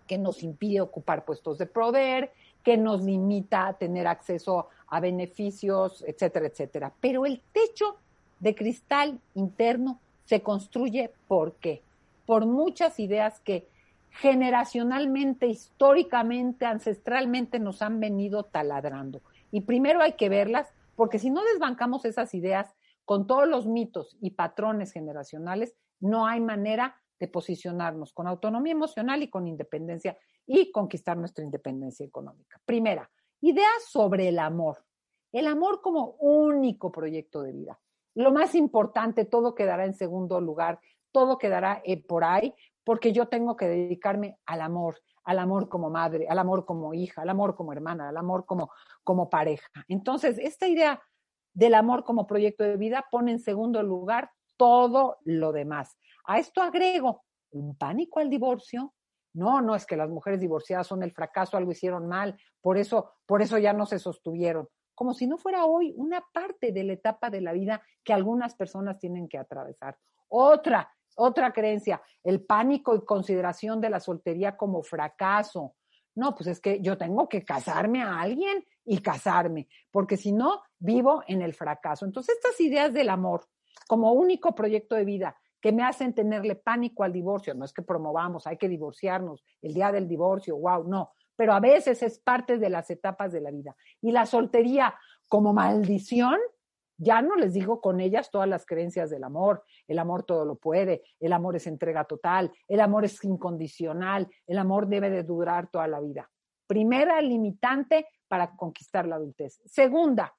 que 0.07 0.18
nos 0.18 0.42
impide 0.42 0.81
ocupar 0.81 1.25
puestos 1.25 1.59
de 1.59 1.66
poder, 1.66 2.33
que 2.62 2.77
nos 2.77 3.03
limita 3.03 3.66
a 3.66 3.73
tener 3.75 4.07
acceso 4.07 4.68
a 4.88 5.01
beneficios, 5.01 6.05
etcétera, 6.07 6.47
etcétera. 6.47 6.92
Pero 7.01 7.27
el 7.27 7.40
techo 7.53 7.97
de 8.40 8.55
cristal 8.55 9.21
interno 9.35 10.01
se 10.25 10.42
construye 10.42 11.12
¿por 11.29 11.55
qué? 11.55 11.83
Por 12.27 12.47
muchas 12.47 12.99
ideas 12.99 13.40
que 13.40 13.66
generacionalmente, 14.11 15.47
históricamente, 15.47 16.66
ancestralmente 16.66 17.59
nos 17.59 17.83
han 17.83 18.01
venido 18.01 18.42
taladrando. 18.42 19.23
Y 19.51 19.62
primero 19.62 20.01
hay 20.01 20.12
que 20.12 20.29
verlas, 20.29 20.68
porque 20.97 21.18
si 21.18 21.31
no 21.31 21.42
desbancamos 21.45 22.05
esas 22.05 22.35
ideas 22.35 22.75
con 23.05 23.27
todos 23.27 23.49
los 23.49 23.66
mitos 23.66 24.16
y 24.21 24.31
patrones 24.31 24.92
generacionales, 24.92 25.75
no 26.02 26.26
hay 26.26 26.40
manera 26.40 27.00
de 27.18 27.28
posicionarnos 27.28 28.12
con 28.12 28.26
autonomía 28.26 28.72
emocional 28.72 29.22
y 29.22 29.30
con 29.30 29.46
independencia 29.46 30.18
y 30.46 30.72
conquistar 30.72 31.16
nuestra 31.16 31.44
independencia 31.44 32.04
económica. 32.04 32.60
Primera, 32.66 33.08
ideas 33.40 33.84
sobre 33.88 34.28
el 34.28 34.38
amor. 34.38 34.84
El 35.30 35.46
amor 35.46 35.80
como 35.80 36.16
único 36.18 36.90
proyecto 36.90 37.42
de 37.42 37.52
vida. 37.52 37.80
Lo 38.14 38.32
más 38.32 38.54
importante, 38.54 39.24
todo 39.24 39.54
quedará 39.54 39.84
en 39.84 39.94
segundo 39.94 40.40
lugar, 40.40 40.80
todo 41.12 41.38
quedará 41.38 41.80
eh, 41.84 42.04
por 42.04 42.24
ahí, 42.24 42.54
porque 42.84 43.12
yo 43.12 43.28
tengo 43.28 43.56
que 43.56 43.68
dedicarme 43.68 44.38
al 44.44 44.60
amor, 44.60 45.00
al 45.24 45.38
amor 45.38 45.68
como 45.68 45.88
madre, 45.90 46.26
al 46.28 46.38
amor 46.38 46.64
como 46.64 46.92
hija, 46.92 47.22
al 47.22 47.30
amor 47.30 47.54
como 47.54 47.72
hermana, 47.72 48.08
al 48.08 48.16
amor 48.16 48.44
como, 48.44 48.70
como 49.04 49.30
pareja. 49.30 49.68
Entonces, 49.88 50.38
esta 50.38 50.66
idea 50.66 51.00
del 51.54 51.74
amor 51.74 52.04
como 52.04 52.26
proyecto 52.26 52.64
de 52.64 52.76
vida 52.76 53.06
pone 53.10 53.30
en 53.30 53.38
segundo 53.38 53.82
lugar 53.82 54.30
todo 54.62 55.18
lo 55.25 55.51
demás. 55.51 55.98
A 56.25 56.38
esto 56.38 56.62
agrego 56.62 57.25
un 57.51 57.77
pánico 57.77 58.20
al 58.20 58.31
divorcio. 58.31 58.94
No, 59.35 59.61
no 59.61 59.75
es 59.75 59.85
que 59.85 59.96
las 59.96 60.09
mujeres 60.09 60.38
divorciadas 60.38 60.87
son 60.87 61.03
el 61.03 61.11
fracaso, 61.11 61.57
algo 61.57 61.72
hicieron 61.72 62.07
mal, 62.07 62.38
por 62.61 62.79
eso, 62.79 63.11
por 63.27 63.42
eso 63.42 63.59
ya 63.59 63.72
no 63.72 63.87
se 63.87 63.98
sostuvieron. 63.98 64.68
Como 64.94 65.14
si 65.14 65.27
no 65.27 65.37
fuera 65.37 65.64
hoy 65.64 65.92
una 65.96 66.25
parte 66.33 66.70
de 66.70 66.85
la 66.85 66.92
etapa 66.92 67.29
de 67.29 67.40
la 67.40 67.53
vida 67.53 67.83
que 68.05 68.12
algunas 68.12 68.55
personas 68.55 69.01
tienen 69.01 69.29
que 69.29 69.37
atravesar. 69.37 69.98
Otra, 70.29 70.88
otra 71.16 71.53
creencia, 71.53 72.01
el 72.22 72.44
pánico 72.44 72.94
y 72.94 73.05
consideración 73.05 73.81
de 73.81 73.90
la 73.90 73.98
soltería 73.98 74.57
como 74.57 74.85
fracaso. 74.85 75.75
No, 76.14 76.37
pues 76.37 76.46
es 76.46 76.61
que 76.61 76.81
yo 76.81 76.96
tengo 76.96 77.29
que 77.29 77.44
casarme 77.44 78.01
a 78.01 78.20
alguien 78.20 78.64
y 78.85 78.98
casarme, 78.98 79.66
porque 79.90 80.16
si 80.16 80.31
no, 80.31 80.62
vivo 80.79 81.25
en 81.27 81.42
el 81.42 81.53
fracaso. 81.53 82.05
Entonces, 82.05 82.37
estas 82.37 82.61
ideas 82.61 82.92
del 82.92 83.09
amor 83.09 83.48
como 83.88 84.12
único 84.12 84.54
proyecto 84.54 84.94
de 84.94 85.04
vida 85.04 85.37
que 85.61 85.72
me 85.72 85.85
hacen 85.85 86.12
tenerle 86.12 86.56
pánico 86.56 87.04
al 87.04 87.12
divorcio, 87.12 87.54
no 87.54 87.64
es 87.64 87.72
que 87.72 87.82
promovamos, 87.82 88.46
hay 88.46 88.56
que 88.56 88.68
divorciarnos, 88.68 89.44
el 89.62 89.74
día 89.74 89.92
del 89.92 90.08
divorcio, 90.08 90.56
wow, 90.56 90.88
no, 90.88 91.12
pero 91.37 91.52
a 91.52 91.61
veces 91.61 92.02
es 92.02 92.18
parte 92.18 92.58
de 92.58 92.68
las 92.68 92.90
etapas 92.90 93.32
de 93.32 93.40
la 93.40 93.50
vida. 93.50 93.76
Y 94.00 94.12
la 94.12 94.26
soltería 94.26 94.94
como 95.28 95.52
maldición, 95.52 96.38
ya 96.98 97.22
no 97.22 97.37
les 97.37 97.54
digo 97.54 97.80
con 97.80 98.00
ellas 98.00 98.30
todas 98.30 98.48
las 98.48 98.66
creencias 98.66 99.11
del 99.11 99.24
amor. 99.24 99.64
El 99.88 99.98
amor 99.98 100.24
todo 100.24 100.44
lo 100.44 100.56
puede, 100.56 101.02
el 101.18 101.32
amor 101.32 101.56
es 101.56 101.66
entrega 101.66 102.04
total, 102.04 102.52
el 102.68 102.80
amor 102.80 103.04
es 103.04 103.22
incondicional, 103.24 104.28
el 104.46 104.58
amor 104.58 104.87
debe 104.87 105.11
de 105.11 105.22
durar 105.22 105.68
toda 105.70 105.88
la 105.88 106.00
vida. 106.00 106.30
Primera 106.66 107.20
limitante 107.20 108.06
para 108.28 108.54
conquistar 108.56 109.06
la 109.06 109.16
adultez. 109.16 109.61
Segunda, 109.64 110.35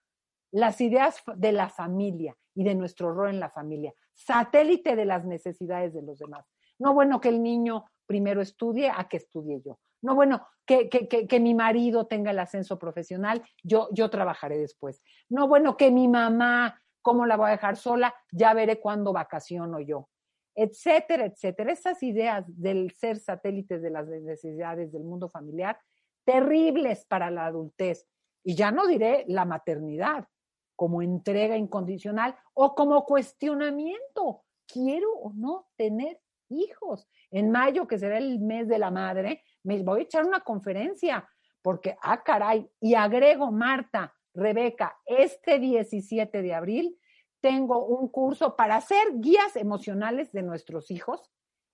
las 0.51 0.79
ideas 0.79 1.21
de 1.35 1.51
la 1.51 1.69
familia 1.69 2.35
y 2.55 2.63
de 2.63 2.75
nuestro 2.75 3.13
rol 3.13 3.29
en 3.29 3.39
la 3.39 3.49
familia, 3.49 3.93
satélite 4.13 4.95
de 4.95 5.05
las 5.05 5.25
necesidades 5.25 5.93
de 5.93 6.01
los 6.01 6.19
demás. 6.19 6.45
No 6.79 6.93
bueno 6.93 7.21
que 7.21 7.29
el 7.29 7.41
niño 7.41 7.85
primero 8.05 8.41
estudie 8.41 8.89
a 8.89 9.07
que 9.07 9.17
estudie 9.17 9.61
yo. 9.61 9.79
No 10.01 10.15
bueno 10.15 10.45
que, 10.65 10.89
que, 10.89 11.07
que, 11.07 11.39
mi 11.39 11.53
marido 11.53 12.07
tenga 12.07 12.31
el 12.31 12.39
ascenso 12.39 12.77
profesional, 12.77 13.41
yo, 13.63 13.87
yo 13.93 14.09
trabajaré 14.09 14.57
después. 14.57 15.01
No 15.29 15.47
bueno 15.47 15.77
que 15.77 15.91
mi 15.91 16.07
mamá, 16.09 16.81
¿cómo 17.01 17.25
la 17.25 17.37
voy 17.37 17.47
a 17.47 17.51
dejar 17.51 17.77
sola? 17.77 18.13
Ya 18.31 18.53
veré 18.53 18.79
cuándo 18.79 19.13
vacaciono 19.13 19.79
yo. 19.79 20.09
Etcétera, 20.55 21.25
etcétera. 21.25 21.71
Esas 21.71 22.03
ideas 22.03 22.45
del 22.47 22.91
ser 22.91 23.17
satélites 23.17 23.81
de 23.81 23.89
las 23.89 24.07
necesidades 24.07 24.91
del 24.91 25.03
mundo 25.03 25.29
familiar, 25.29 25.79
terribles 26.25 27.05
para 27.05 27.31
la 27.31 27.45
adultez. 27.45 28.05
Y 28.43 28.55
ya 28.55 28.71
no 28.71 28.87
diré 28.87 29.23
la 29.27 29.45
maternidad, 29.45 30.27
como 30.75 31.01
entrega 31.01 31.57
incondicional 31.57 32.35
o 32.53 32.75
como 32.75 33.05
cuestionamiento. 33.05 34.43
¿Quiero 34.65 35.11
o 35.13 35.33
no 35.33 35.67
tener 35.75 36.19
hijos? 36.49 37.07
En 37.31 37.51
mayo, 37.51 37.87
que 37.87 37.97
será 37.97 38.17
el 38.17 38.39
mes 38.39 38.67
de 38.67 38.79
la 38.79 38.91
madre, 38.91 39.43
me 39.63 39.81
voy 39.83 40.01
a 40.01 40.03
echar 40.03 40.25
una 40.25 40.41
conferencia 40.41 41.27
porque, 41.61 41.95
ah, 42.01 42.21
caray, 42.21 42.69
y 42.81 42.93
agrego, 42.95 43.51
Marta, 43.51 44.13
Rebeca, 44.33 44.97
este 45.05 45.59
17 45.59 46.41
de 46.41 46.53
abril 46.53 46.99
tengo 47.39 47.85
un 47.85 48.07
curso 48.07 48.55
para 48.55 48.77
hacer 48.77 49.03
guías 49.15 49.55
emocionales 49.55 50.31
de 50.31 50.43
nuestros 50.43 50.91
hijos 50.91 51.21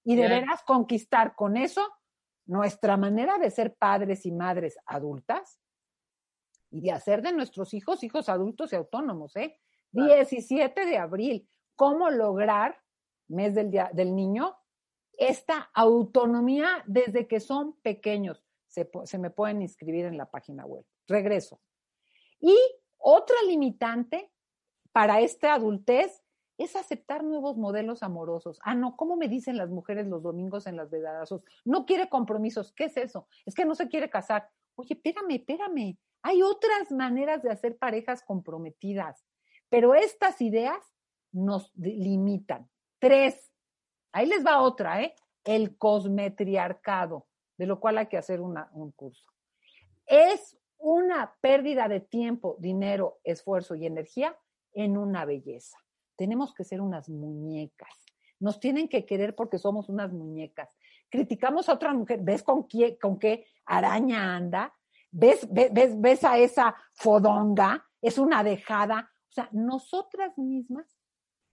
y 0.04 0.16
de 0.16 0.28
veras 0.28 0.64
conquistar 0.64 1.36
con 1.36 1.58
eso 1.58 1.82
nuestra 2.46 2.98
manera 2.98 3.38
de 3.38 3.52
ser 3.52 3.76
padres 3.76 4.26
y 4.26 4.32
madres 4.32 4.78
adultas 4.86 5.60
y 6.72 6.82
de 6.82 6.92
hacer 6.92 7.22
de 7.22 7.32
nuestros 7.32 7.74
hijos 7.74 8.04
hijos 8.04 8.30
adultos 8.30 8.74
y 8.74 8.76
autónomos, 8.76 9.36
¿eh? 9.36 9.58
17 9.92 10.86
de 10.86 10.98
abril, 10.98 11.50
¿cómo 11.76 12.10
lograr, 12.10 12.78
mes 13.28 13.56
del, 13.56 13.72
día, 13.72 13.90
del 13.92 14.16
niño, 14.16 14.56
esta 15.18 15.70
autonomía 15.74 16.84
desde 16.86 17.28
que 17.28 17.40
son 17.40 17.74
pequeños? 17.82 18.44
Se, 18.68 18.90
se 19.06 19.18
me 19.18 19.32
pueden 19.32 19.64
inscribir 19.64 20.06
en 20.06 20.18
la 20.18 20.30
página 20.30 20.66
web. 20.66 20.86
Regreso. 21.08 21.60
Y 22.40 22.56
otra 22.98 23.36
limitante 23.48 24.32
para 24.92 25.22
esta 25.22 25.56
adultez 25.56 26.24
es 26.60 26.76
aceptar 26.76 27.24
nuevos 27.24 27.58
modelos 27.58 28.04
amorosos. 28.04 28.60
Ah, 28.64 28.76
no, 28.76 28.98
¿cómo 28.98 29.16
me 29.16 29.30
dicen 29.30 29.58
las 29.58 29.70
mujeres 29.70 30.08
los 30.08 30.22
domingos 30.22 30.68
en 30.68 30.76
las 30.76 30.90
vedadazos? 30.90 31.42
No 31.64 31.86
quiere 31.86 32.10
compromisos. 32.10 32.74
¿Qué 32.74 32.86
es 32.86 32.98
eso? 32.98 33.28
Es 33.46 33.56
que 33.56 33.66
no 33.66 33.76
se 33.76 33.88
quiere 33.88 34.10
casar. 34.10 34.50
Oye, 34.76 34.94
espérame, 34.94 35.36
espérame. 35.36 35.98
Hay 36.22 36.42
otras 36.42 36.92
maneras 36.92 37.42
de 37.42 37.52
hacer 37.52 37.78
parejas 37.78 38.24
comprometidas, 38.24 39.26
pero 39.70 39.96
estas 39.96 40.42
ideas 40.42 40.80
nos 41.32 41.72
limitan. 41.76 42.70
Tres, 43.00 43.52
ahí 44.12 44.26
les 44.26 44.46
va 44.46 44.62
otra, 44.62 45.02
¿eh? 45.02 45.16
El 45.44 45.78
cosmetriarcado, 45.78 47.28
de 47.58 47.66
lo 47.66 47.80
cual 47.80 47.98
hay 47.98 48.08
que 48.08 48.18
hacer 48.18 48.42
un 48.42 48.92
curso. 48.92 49.26
Es 50.06 50.58
una 50.78 51.36
pérdida 51.42 51.88
de 51.88 52.00
tiempo, 52.00 52.56
dinero, 52.60 53.20
esfuerzo 53.24 53.76
y 53.76 53.86
energía 53.86 54.36
en 54.74 54.98
una 54.98 55.26
belleza. 55.26 55.78
Tenemos 56.16 56.54
que 56.54 56.64
ser 56.64 56.82
unas 56.82 57.10
muñecas. 57.10 57.90
Nos 58.40 58.60
tienen 58.60 58.88
que 58.88 59.06
querer 59.06 59.36
porque 59.36 59.58
somos 59.58 59.90
unas 59.90 60.14
muñecas. 60.14 60.78
Criticamos 61.10 61.68
a 61.68 61.74
otra 61.74 61.94
mujer, 61.94 62.22
¿ves 62.22 62.44
con 62.44 62.68
qué, 62.68 62.98
con 62.98 63.20
qué 63.20 63.46
araña 63.66 64.36
anda? 64.36 64.74
¿Ves, 65.12 65.48
ves, 65.52 66.00
ves 66.00 66.24
a 66.24 66.38
esa 66.38 66.76
fodonga? 66.94 67.86
Es 68.02 68.18
una 68.18 68.44
dejada. 68.44 69.12
O 69.30 69.32
sea, 69.32 69.50
nosotras 69.52 70.38
mismas 70.38 70.88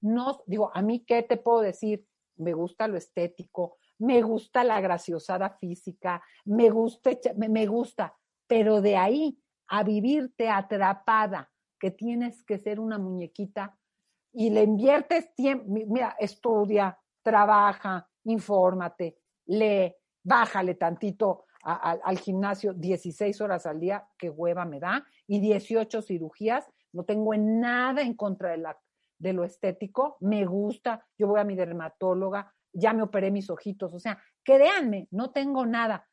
nos, 0.00 0.42
digo, 0.46 0.70
a 0.74 0.82
mí, 0.82 1.04
¿qué 1.04 1.22
te 1.22 1.36
puedo 1.36 1.60
decir? 1.60 2.06
Me 2.36 2.52
gusta 2.52 2.86
lo 2.86 2.96
estético, 2.96 3.78
me 3.98 4.22
gusta 4.22 4.62
la 4.62 4.80
graciosada 4.80 5.50
física, 5.58 6.22
me 6.44 6.68
gusta, 6.70 7.10
me 7.36 7.66
gusta, 7.66 8.14
pero 8.46 8.82
de 8.82 8.96
ahí 8.96 9.38
a 9.68 9.82
vivirte 9.82 10.48
atrapada, 10.48 11.50
que 11.78 11.90
tienes 11.90 12.42
que 12.44 12.58
ser 12.58 12.80
una 12.80 12.98
muñequita 12.98 13.78
y 14.32 14.50
le 14.50 14.62
inviertes 14.62 15.34
tiempo, 15.34 15.64
mira, 15.68 16.16
estudia, 16.18 16.98
trabaja, 17.22 18.08
infórmate, 18.24 19.18
lee, 19.46 19.94
bájale 20.22 20.74
tantito 20.74 21.45
al 21.66 22.18
gimnasio 22.18 22.74
16 22.74 23.40
horas 23.40 23.66
al 23.66 23.80
día, 23.80 24.06
qué 24.16 24.30
hueva 24.30 24.64
me 24.64 24.78
da, 24.78 25.04
y 25.26 25.40
18 25.40 26.00
cirugías, 26.00 26.64
no 26.92 27.04
tengo 27.04 27.34
nada 27.36 28.02
en 28.02 28.14
contra 28.14 28.50
de, 28.50 28.58
la, 28.58 28.78
de 29.18 29.32
lo 29.32 29.44
estético, 29.44 30.16
me 30.20 30.46
gusta, 30.46 31.04
yo 31.18 31.26
voy 31.26 31.40
a 31.40 31.44
mi 31.44 31.56
dermatóloga, 31.56 32.54
ya 32.72 32.92
me 32.92 33.02
operé 33.02 33.32
mis 33.32 33.50
ojitos, 33.50 33.92
o 33.92 33.98
sea, 33.98 34.22
créanme, 34.44 35.08
no 35.10 35.32
tengo 35.32 35.66
nada, 35.66 36.08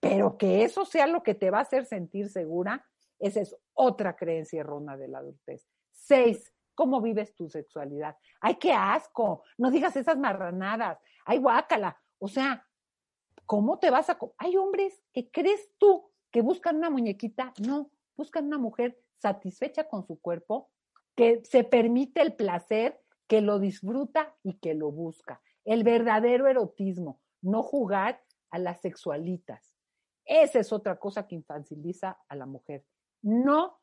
pero 0.00 0.38
que 0.38 0.62
eso 0.62 0.86
sea 0.86 1.06
lo 1.06 1.22
que 1.22 1.34
te 1.34 1.50
va 1.50 1.58
a 1.58 1.62
hacer 1.62 1.84
sentir 1.84 2.30
segura, 2.30 2.86
esa 3.18 3.40
es 3.40 3.54
otra 3.74 4.16
creencia 4.16 4.60
errónea 4.60 4.96
de 4.96 5.08
la 5.08 5.18
adultez. 5.18 5.68
Seis, 5.90 6.50
¿cómo 6.74 7.02
vives 7.02 7.34
tu 7.34 7.50
sexualidad? 7.50 8.16
Ay, 8.40 8.54
qué 8.54 8.72
asco, 8.72 9.42
no 9.58 9.70
digas 9.70 9.96
esas 9.96 10.16
marranadas, 10.16 10.98
ay, 11.26 11.38
guácala, 11.38 12.00
o 12.18 12.28
sea, 12.28 12.64
¿cómo 13.48 13.78
te 13.78 13.90
vas 13.90 14.10
a... 14.10 14.18
Hay 14.36 14.56
hombres 14.58 15.02
que 15.12 15.30
crees 15.30 15.70
tú 15.78 16.12
que 16.30 16.42
buscan 16.42 16.76
una 16.76 16.90
muñequita, 16.90 17.54
no, 17.66 17.90
buscan 18.14 18.44
una 18.44 18.58
mujer 18.58 19.02
satisfecha 19.16 19.88
con 19.88 20.06
su 20.06 20.20
cuerpo, 20.20 20.70
que 21.16 21.42
se 21.44 21.64
permite 21.64 22.20
el 22.20 22.34
placer, 22.34 23.00
que 23.26 23.40
lo 23.40 23.58
disfruta 23.58 24.36
y 24.42 24.58
que 24.58 24.74
lo 24.74 24.92
busca. 24.92 25.40
El 25.64 25.82
verdadero 25.82 26.46
erotismo, 26.46 27.22
no 27.40 27.62
jugar 27.62 28.22
a 28.50 28.58
las 28.58 28.82
sexualitas. 28.82 29.74
Esa 30.26 30.60
es 30.60 30.70
otra 30.70 30.98
cosa 30.98 31.26
que 31.26 31.34
infantiliza 31.34 32.18
a 32.28 32.36
la 32.36 32.44
mujer. 32.44 32.84
No 33.22 33.80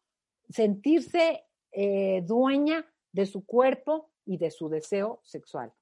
sentirse 0.48 1.44
eh, 1.72 2.22
dueña 2.24 2.86
de 3.12 3.26
su 3.26 3.44
cuerpo 3.44 4.12
y 4.26 4.38
de 4.38 4.52
su 4.52 4.70
deseo 4.70 5.22
sexual. 5.24 5.74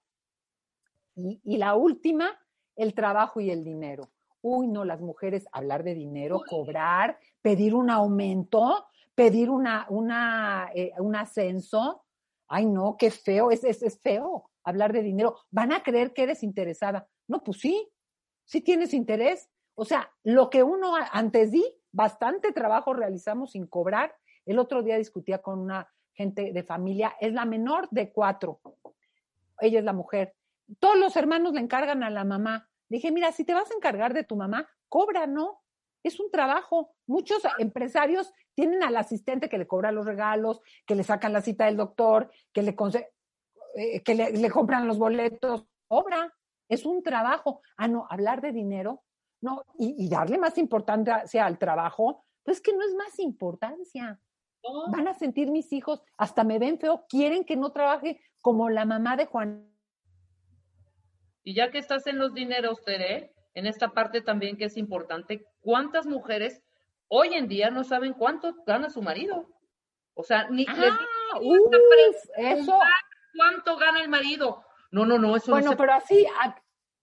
Y, 1.16 1.42
y 1.44 1.58
la 1.58 1.76
última 1.76 2.40
el 2.76 2.94
trabajo 2.94 3.42
y 3.42 3.52
el 3.52 3.64
dinero. 3.64 4.12
Uy, 4.42 4.68
no, 4.68 4.84
las 4.84 5.02
mujeres 5.02 5.48
hablar 5.52 5.84
de 5.84 5.94
dinero, 5.94 6.42
cobrar, 6.50 7.18
pedir 7.42 7.76
un 7.76 7.90
aumento, 7.90 8.88
pedir 9.16 9.50
una, 9.50 9.86
una, 9.90 10.70
eh, 10.76 10.92
un 10.98 11.16
ascenso. 11.16 12.04
Ay, 12.48 12.66
no, 12.66 12.98
qué 12.98 13.10
feo, 13.10 13.52
es, 13.52 13.64
es, 13.64 13.82
es 13.84 14.00
feo. 14.02 14.50
hablar 14.64 14.94
de 14.94 15.02
dinero, 15.02 15.38
van 15.50 15.72
a 15.72 15.84
creer 15.84 16.14
que 16.14 16.24
eres 16.24 16.44
interesada. 16.44 17.08
No, 17.28 17.44
pues 17.44 17.60
sí, 17.60 17.90
sí 18.46 18.62
tienes 18.62 18.94
interés. 18.94 19.50
O 19.76 19.86
sea, 19.86 20.12
lo 20.24 20.50
que 20.50 20.64
uno 20.64 20.94
antes 21.12 21.52
di, 21.52 21.64
bastante 21.92 22.52
trabajo 22.52 22.94
realizamos 22.94 23.52
sin 23.52 23.68
cobrar. 23.68 24.16
El 24.46 24.60
otro 24.60 24.84
día 24.84 24.98
discutía 24.98 25.42
con 25.42 25.60
una 25.60 25.90
gente 26.14 26.52
de 26.54 26.64
familia, 26.64 27.16
es 27.20 27.34
la 27.34 27.46
menor 27.46 27.88
de 27.92 28.12
cuatro. 28.12 28.60
Ella 29.60 29.80
es 29.80 29.86
la 29.86 29.94
mujer. 29.94 30.36
Todos 30.80 30.98
los 30.98 31.16
hermanos 31.16 31.54
le 31.54 31.62
encargan 31.62 32.04
a 32.04 32.10
la 32.10 32.24
mamá. 32.24 32.70
Dije, 32.90 33.12
mira, 33.12 33.32
si 33.32 33.44
te 33.44 33.54
vas 33.54 33.72
a 33.72 33.76
encargar 33.76 34.14
de 34.14 34.24
tu 34.24 34.36
mamá, 34.36 34.68
cobra, 34.90 35.28
¿no? 35.28 35.62
Es 36.04 36.20
un 36.20 36.30
trabajo. 36.30 36.96
Muchos 37.08 37.42
empresarios 37.58 38.32
tienen 38.56 38.84
al 38.84 38.96
asistente 38.98 39.50
que 39.50 39.58
le 39.58 39.68
cobra 39.68 39.92
los 39.92 40.06
regalos, 40.06 40.62
que 40.86 40.96
le 40.96 41.04
sacan 41.04 41.34
la 41.34 41.42
cita 41.42 41.66
del 41.66 41.78
doctor, 41.78 42.32
que 42.52 42.62
le, 42.62 42.76
eh, 43.76 44.04
que 44.04 44.16
le, 44.16 44.50
compran 44.52 44.88
los 44.88 44.98
boletos. 44.98 45.66
Cobra. 45.88 46.34
Es 46.70 46.86
un 46.86 47.04
trabajo. 47.04 47.62
Ah, 47.78 47.88
no, 47.88 48.06
hablar 48.10 48.42
de 48.42 48.52
dinero, 48.52 49.04
no, 49.42 49.64
y, 49.78 50.08
darle 50.08 50.38
más 50.38 50.58
importancia 50.58 51.46
al 51.46 51.58
trabajo, 51.58 52.24
pues 52.44 52.62
que 52.62 52.74
no 52.74 52.82
es 52.82 52.96
más 52.96 53.20
importancia. 53.20 54.20
Van 54.90 55.10
a 55.10 55.14
sentir 55.14 55.52
mis 55.52 55.74
hijos, 55.74 56.02
hasta 56.18 56.46
me 56.46 56.60
ven 56.60 56.80
feo, 56.80 57.06
quieren 57.10 57.44
que 57.44 57.58
no 57.58 57.74
trabaje 57.74 58.22
como 58.42 58.70
la 58.70 58.86
mamá 58.86 59.18
de 59.18 59.26
Juan. 59.26 59.73
Y 61.44 61.54
ya 61.54 61.72
que 61.72 61.78
estás 61.78 62.08
en 62.08 62.20
los 62.20 62.34
dineros, 62.34 62.84
Tere, 62.84 63.34
en 63.54 63.68
esta 63.68 63.90
parte 63.90 64.22
también 64.22 64.58
que 64.58 64.66
es 64.66 64.78
importante, 64.78 65.46
¿cuántas 65.62 66.06
mujeres 66.06 66.64
hoy 67.08 67.34
en 67.34 67.48
día 67.48 67.70
no 67.70 67.84
saben 67.84 68.14
cuánto 68.14 68.56
gana 68.66 68.90
su 68.90 69.02
marido? 69.02 69.50
O 70.16 70.24
sea, 70.24 70.48
ni 70.50 70.66
ah, 70.68 70.76
les 70.76 72.30
eso. 72.38 72.80
cuánto 73.36 73.78
gana 73.78 74.02
el 74.02 74.10
marido. 74.10 74.64
No, 74.92 75.06
no, 75.06 75.18
no, 75.18 75.36
eso 75.36 75.52
bueno, 75.52 75.76
pero 75.76 75.94
así, 75.94 76.26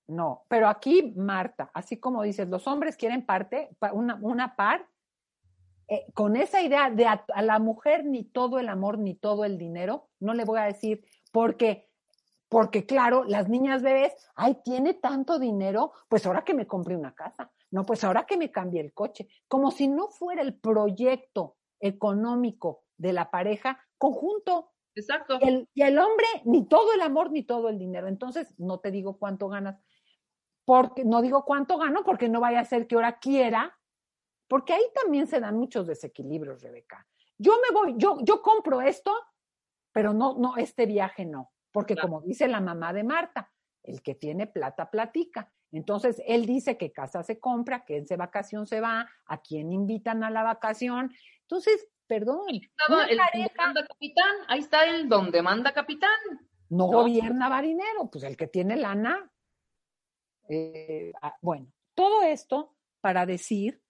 no, 0.07 0.44
pero 0.48 0.68
aquí, 0.68 1.12
Marta, 1.16 1.70
así 1.74 1.98
como 1.98 2.22
dices, 2.22 2.48
los 2.48 2.66
hombres 2.66 2.96
quieren 2.96 3.26
parte, 3.26 3.70
una, 3.92 4.16
una 4.20 4.57
par, 4.57 4.88
eh, 5.88 6.07
con 6.14 6.37
esa 6.37 6.62
idea 6.62 6.90
de 6.90 7.07
a, 7.07 7.24
la 7.42 7.59
mujer 7.59 8.05
ni 8.05 8.24
todo 8.24 8.61
el 8.61 8.68
amor 8.68 8.98
ni 8.98 9.14
todo 9.14 9.44
el 9.44 9.59
dinero, 9.59 10.09
no 10.20 10.35
le 10.35 10.44
voy 10.44 10.61
a 10.61 10.64
decir, 10.64 11.05
porque, 11.33 11.89
porque 12.51 12.85
claro, 12.85 13.25
las 13.25 13.49
niñas 13.49 13.81
bebés, 13.81 14.13
ay, 14.35 14.59
tiene 14.63 14.93
tanto 14.93 15.39
dinero, 15.39 15.93
pues 16.09 16.27
ahora 16.27 16.45
que 16.45 16.53
me 16.53 16.67
compre 16.67 16.95
una 16.97 17.15
casa, 17.15 17.51
no, 17.71 17.87
pues 17.87 18.05
ahora 18.05 18.27
que 18.27 18.37
me 18.37 18.51
cambie 18.51 18.83
el 18.83 18.93
coche, 18.93 19.29
como 19.49 19.71
si 19.71 19.89
no 19.89 20.09
fuera 20.09 20.43
el 20.43 20.55
proyecto 20.55 21.57
económico 21.81 22.83
de 22.99 23.15
la 23.15 23.31
pareja 23.31 23.81
conjunto. 23.97 24.73
Exacto. 24.95 25.39
Y 25.41 25.49
el, 25.49 25.69
y 25.73 25.83
el 25.83 25.99
hombre, 25.99 26.27
ni 26.45 26.67
todo 26.67 26.93
el 26.93 27.01
amor 27.01 27.31
ni 27.31 27.45
todo 27.45 27.71
el 27.71 27.79
dinero. 27.79 28.07
Entonces, 28.09 28.53
no 28.59 28.81
te 28.81 28.91
digo 28.91 29.17
cuánto 29.17 29.49
ganas, 29.49 29.81
porque 30.67 31.07
no 31.07 31.23
digo 31.23 31.47
cuánto 31.47 31.79
gano, 31.79 32.03
porque 32.05 32.29
no 32.29 32.41
vaya 32.41 32.61
a 32.61 32.65
ser 32.67 32.87
que 32.87 32.97
ahora 32.97 33.19
quiera 33.19 33.81
porque 34.51 34.73
ahí 34.73 34.83
también 35.01 35.29
se 35.29 35.39
dan 35.39 35.57
muchos 35.57 35.87
desequilibrios, 35.87 36.61
Rebeca. 36.61 37.07
Yo 37.39 37.53
me 37.63 37.73
voy, 37.73 37.95
yo, 37.97 38.19
yo 38.23 38.43
compro 38.43 38.81
esto, 38.81 39.15
pero 39.93 40.13
no, 40.13 40.37
no, 40.39 40.57
este 40.57 40.87
viaje 40.87 41.25
no, 41.25 41.53
porque 41.73 41.97
como 41.97 42.21
dice 42.21 42.49
la 42.49 42.61
mamá 42.61 42.93
de 42.93 43.05
Marta, 43.05 43.51
el 43.83 44.03
que 44.03 44.15
tiene 44.15 44.47
plata 44.47 44.91
platica. 44.91 45.53
Entonces, 45.73 46.21
él 46.27 46.47
dice 46.47 46.77
que 46.77 46.93
casa 46.93 47.23
se 47.23 47.39
compra, 47.39 47.85
que 47.85 47.97
en 47.99 48.19
vacación 48.19 48.67
se 48.67 48.81
va, 48.81 49.09
a 49.27 49.41
quién 49.41 49.73
invitan 49.73 50.25
a 50.25 50.31
la 50.31 50.43
vacación. 50.43 51.13
Entonces, 51.43 51.89
perdón. 52.07 52.41
el 52.49 53.19
manda 53.57 53.87
capitán, 53.87 54.35
ahí 54.49 54.61
está 54.61 54.85
el 54.85 55.09
donde 55.09 55.43
manda 55.43 55.73
capitán. 55.73 56.11
No, 56.69 56.87
gobierna 56.87 57.49
marinero, 57.49 58.11
pues 58.11 58.25
el 58.25 58.37
que 58.37 58.47
tiene 58.47 58.77
lana. 58.77 59.31
Eh, 60.49 61.13
ah, 61.23 61.37
bueno, 61.41 61.67
todo 61.95 62.23
esto 62.23 62.75
para 63.01 63.27
decir 63.27 63.81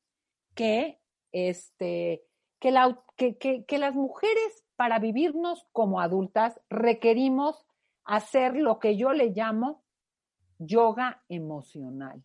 que, 0.54 1.00
este, 1.32 2.24
que, 2.58 2.70
la, 2.70 3.02
que, 3.16 3.36
que, 3.38 3.78
las 3.78 3.94
mujeres 3.94 4.64
para 4.76 4.98
vivirnos 4.98 5.66
como 5.72 6.00
adultas 6.00 6.60
requerimos 6.68 7.66
hacer 8.04 8.56
lo 8.56 8.78
que 8.78 8.96
yo 8.96 9.12
le 9.12 9.30
llamo 9.30 9.84
yoga 10.58 11.22
emocional. 11.28 12.22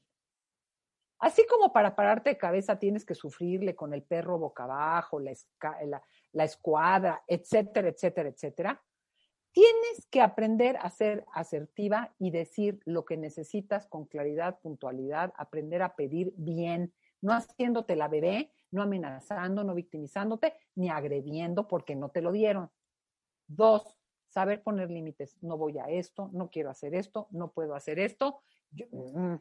Así 1.19 1.45
como 1.47 1.71
para 1.71 1.95
pararte 1.95 2.31
de 2.31 2.38
cabeza 2.38 2.77
tienes 2.77 3.05
que 3.05 3.15
sufrirle 3.15 3.75
con 3.75 3.93
el 3.93 4.03
perro 4.03 4.38
boca 4.38 4.65
abajo, 4.65 5.19
la, 5.19 6.43
escuadra, 6.43 7.23
etcétera, 7.25 7.89
etcétera, 7.89 8.29
etcétera, 8.29 8.83
tienes 9.53 10.05
que 10.11 10.21
aprender 10.21 10.77
a 10.77 10.89
ser 10.89 11.25
asertiva 11.33 12.13
y 12.19 12.31
decir 12.31 12.81
lo 12.83 13.05
que 13.05 13.15
necesitas 13.15 13.88
con 13.88 14.05
claridad, 14.05 14.59
puntualidad, 14.59 15.33
aprender 15.38 15.81
a 15.81 15.95
pedir 15.95 16.33
bien, 16.35 16.93
no 17.21 17.31
haciéndote 17.31 17.95
la 17.95 18.09
bebé, 18.09 18.51
no 18.71 18.81
amenazando, 18.81 19.63
no 19.63 19.73
victimizándote, 19.73 20.53
ni 20.75 20.89
agrediendo 20.89 21.67
porque 21.69 21.95
no 21.95 22.09
te 22.09 22.21
lo 22.21 22.33
dieron. 22.33 22.69
Dos, 23.47 23.97
saber 24.36 24.62
poner 24.62 24.91
límites. 24.91 25.38
No 25.41 25.58
voy 25.58 25.78
a 25.80 25.86
esto, 25.86 26.30
no 26.34 26.50
quiero 26.50 26.69
hacer 26.69 26.93
esto, 26.93 27.28
no 27.32 27.54
puedo 27.54 27.74
hacer 27.74 28.00
esto. 28.00 28.41
Mm. 28.91 29.36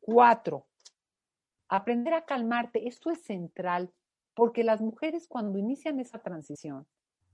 Cuatro, 0.00 0.66
aprender 1.68 2.14
a 2.14 2.24
calmarte. 2.24 2.88
Esto 2.88 3.12
es 3.12 3.22
central 3.22 3.92
porque 4.34 4.64
las 4.64 4.80
mujeres 4.80 5.28
cuando 5.28 5.56
inician 5.56 6.00
esa 6.00 6.18
transición 6.18 6.88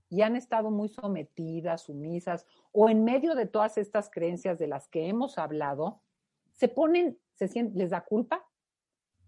y 0.09 0.21
han 0.21 0.35
estado 0.35 0.69
muy 0.69 0.89
sometidas, 0.89 1.81
sumisas 1.81 2.45
o 2.71 2.87
en 2.87 3.03
medio 3.03 3.33
de 3.33 3.47
todas 3.47 3.79
estas 3.79 4.11
creencias 4.11 4.59
de 4.59 4.67
las 4.67 4.87
que 4.89 5.07
hemos 5.07 5.39
hablado, 5.39 6.03
se 6.53 6.67
ponen, 6.67 7.17
se 7.33 7.47
sienten, 7.47 7.79
les 7.79 7.89
da 7.89 8.01
culpa, 8.05 8.45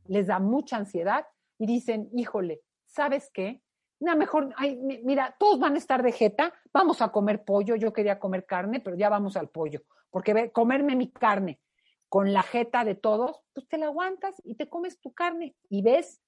les 0.05 0.27
da 0.27 0.37
mucha 0.37 0.77
ansiedad 0.77 1.25
y 1.57 1.65
dicen, 1.65 2.07
híjole, 2.13 2.61
¿sabes 2.85 3.31
qué? 3.33 3.63
No, 3.99 4.15
mejor, 4.15 4.53
mira, 5.03 5.35
todos 5.37 5.59
van 5.59 5.75
a 5.75 5.77
estar 5.77 6.01
de 6.03 6.13
jeta, 6.13 6.53
vamos 6.73 7.01
a 7.01 7.11
comer 7.11 7.43
pollo, 7.43 7.75
yo 7.75 7.91
quería 7.91 8.17
comer 8.17 8.45
carne, 8.45 8.79
pero 8.79 8.95
ya 8.95 9.09
vamos 9.09 9.35
al 9.35 9.49
pollo, 9.49 9.81
porque 10.09 10.51
comerme 10.51 10.95
mi 10.95 11.11
carne 11.11 11.59
con 12.07 12.31
la 12.31 12.41
jeta 12.41 12.85
de 12.85 12.95
todos, 12.95 13.41
pues 13.53 13.67
te 13.67 13.77
la 13.77 13.87
aguantas 13.87 14.41
y 14.45 14.55
te 14.55 14.69
comes 14.69 14.99
tu 14.99 15.13
carne 15.13 15.55
y 15.69 15.81
ves 15.81 16.21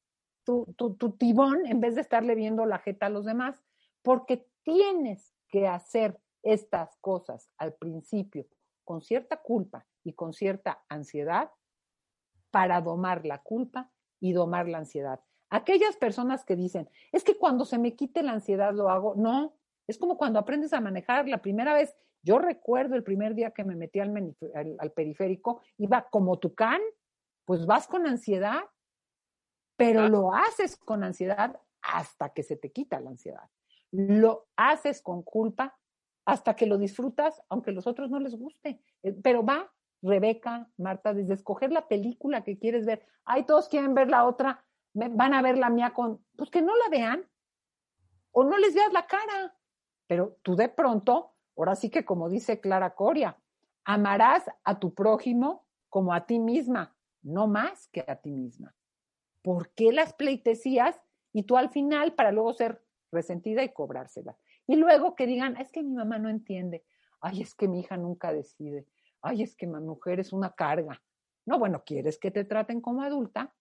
tu, 0.44 0.74
tu, 0.78 0.96
tu 0.96 1.12
tibón 1.14 1.66
en 1.66 1.80
vez 1.80 1.96
de 1.96 2.02
estarle 2.02 2.36
viendo 2.36 2.66
la 2.66 2.80
jeta 2.80 3.06
a 3.06 3.10
los 3.10 3.26
demás, 3.26 3.64
porque 4.02 4.46
tienes 4.64 5.34
que 5.48 5.68
hacer 5.68 6.20
estas 6.44 6.98
cosas 6.98 7.50
al 7.58 7.74
principio 7.74 8.48
con 8.84 9.02
cierta 9.02 9.38
culpa 9.38 9.86
y 10.04 10.14
con 10.14 10.34
cierta 10.34 10.84
ansiedad 10.90 11.52
para 12.52 12.82
domar 12.82 13.26
la 13.26 13.42
culpa 13.42 13.92
y 14.20 14.34
domar 14.34 14.68
la 14.68 14.80
ansiedad. 14.80 15.22
Aquellas 15.52 15.98
personas 15.98 16.46
que 16.46 16.56
dicen, 16.56 16.90
es 17.12 17.26
que 17.26 17.38
cuando 17.38 17.66
se 17.66 17.78
me 17.78 17.94
quite 17.94 18.24
la 18.24 18.32
ansiedad 18.32 18.74
lo 18.74 18.90
hago, 18.90 19.16
no, 19.16 19.54
es 19.86 19.98
como 19.98 20.18
cuando 20.18 20.40
aprendes 20.40 20.72
a 20.72 20.80
manejar 20.80 21.28
la 21.28 21.42
primera 21.42 21.74
vez. 21.74 21.94
Yo 22.24 22.40
recuerdo 22.40 22.96
el 22.96 23.04
primer 23.04 23.36
día 23.36 23.52
que 23.52 23.66
me 23.66 23.76
metí 23.76 24.00
al, 24.00 24.36
al, 24.80 24.92
periférico, 24.92 25.62
iba 25.78 26.08
como 26.10 26.40
tucán, 26.40 26.80
pues 27.44 27.66
vas 27.66 27.86
con 27.88 28.08
ansiedad, 28.08 28.62
pero 29.76 30.08
lo 30.08 30.34
haces 30.34 30.78
con 30.78 31.04
ansiedad 31.04 31.60
hasta 31.82 32.30
que 32.30 32.44
se 32.44 32.56
te 32.56 32.72
quita 32.72 33.02
la 33.02 33.10
ansiedad. 33.10 33.50
Lo 33.92 34.48
haces 34.56 35.02
con 35.02 35.22
culpa 35.22 35.78
hasta 36.24 36.56
que 36.56 36.66
lo 36.66 36.78
disfrutas, 36.78 37.42
aunque 37.50 37.74
los 37.74 37.88
otros 37.88 38.10
no 38.10 38.22
les 38.22 38.36
guste, 38.36 38.80
eh, 39.04 39.14
pero 39.22 39.44
va 39.44 39.70
Rebeca, 40.02 40.70
Marta, 40.78 41.14
desde 41.14 41.34
escoger 41.34 41.72
la 41.72 41.88
película 41.88 42.44
que 42.44 42.58
quieres 42.58 42.86
ver. 42.86 43.06
Ay, 43.26 43.46
todos 43.46 43.68
quieren 43.68 43.94
ver 43.94 44.10
la 44.10 44.26
otra, 44.26 44.64
van 44.94 45.34
a 45.34 45.42
ver 45.42 45.58
la 45.58 45.70
mía 45.70 45.92
con, 45.94 46.24
pues 46.36 46.50
que 46.50 46.62
no 46.62 46.76
la 46.76 46.90
vean 46.90 47.30
o 48.32 48.44
no 48.44 48.58
les 48.58 48.74
veas 48.74 48.94
la 48.94 49.08
cara. 49.08 49.56
Pero 50.08 50.38
tú 50.42 50.56
de 50.56 50.70
pronto, 50.70 51.36
ahora 51.56 51.76
sí 51.76 51.90
que 51.90 52.06
como 52.06 52.30
dice 52.30 52.60
Clara 52.60 52.96
Coria, 52.96 53.38
amarás 53.84 54.50
a 54.64 54.80
tu 54.80 54.94
prójimo 54.94 55.66
como 55.90 56.14
a 56.14 56.26
ti 56.26 56.40
misma, 56.40 56.96
no 57.22 57.48
más 57.48 57.88
que 57.88 58.04
a 58.08 58.16
ti 58.16 58.32
misma. 58.32 58.76
¿Por 59.42 59.70
qué 59.74 59.92
las 59.92 60.14
pleitesías 60.14 61.00
y 61.34 61.44
tú 61.44 61.58
al 61.58 61.70
final 61.70 62.14
para 62.14 62.32
luego 62.32 62.54
ser 62.54 62.84
resentida 63.12 63.64
y 63.64 63.74
cobrársela? 63.74 64.38
Y 64.68 64.76
luego 64.76 65.16
que 65.16 65.26
digan, 65.26 65.58
es 65.58 65.72
que 65.72 65.84
mi 65.84 65.94
mamá 65.94 66.20
no 66.20 66.30
entiende, 66.30 66.86
ay, 67.20 67.42
es 67.42 67.56
que 67.56 67.68
mi 67.68 67.80
hija 67.82 67.98
nunca 67.98 68.32
decide, 68.32 68.86
ay, 69.22 69.44
es 69.44 69.56
que 69.56 69.68
mi 69.68 69.80
mujer 69.80 70.20
es 70.20 70.32
una 70.32 70.52
carga. 70.54 71.02
No, 71.46 71.58
bueno, 71.58 71.84
quieres 71.86 72.20
que 72.20 72.32
te 72.32 72.46
traten 72.46 72.82
como 72.82 73.02
adulta, 73.02 73.54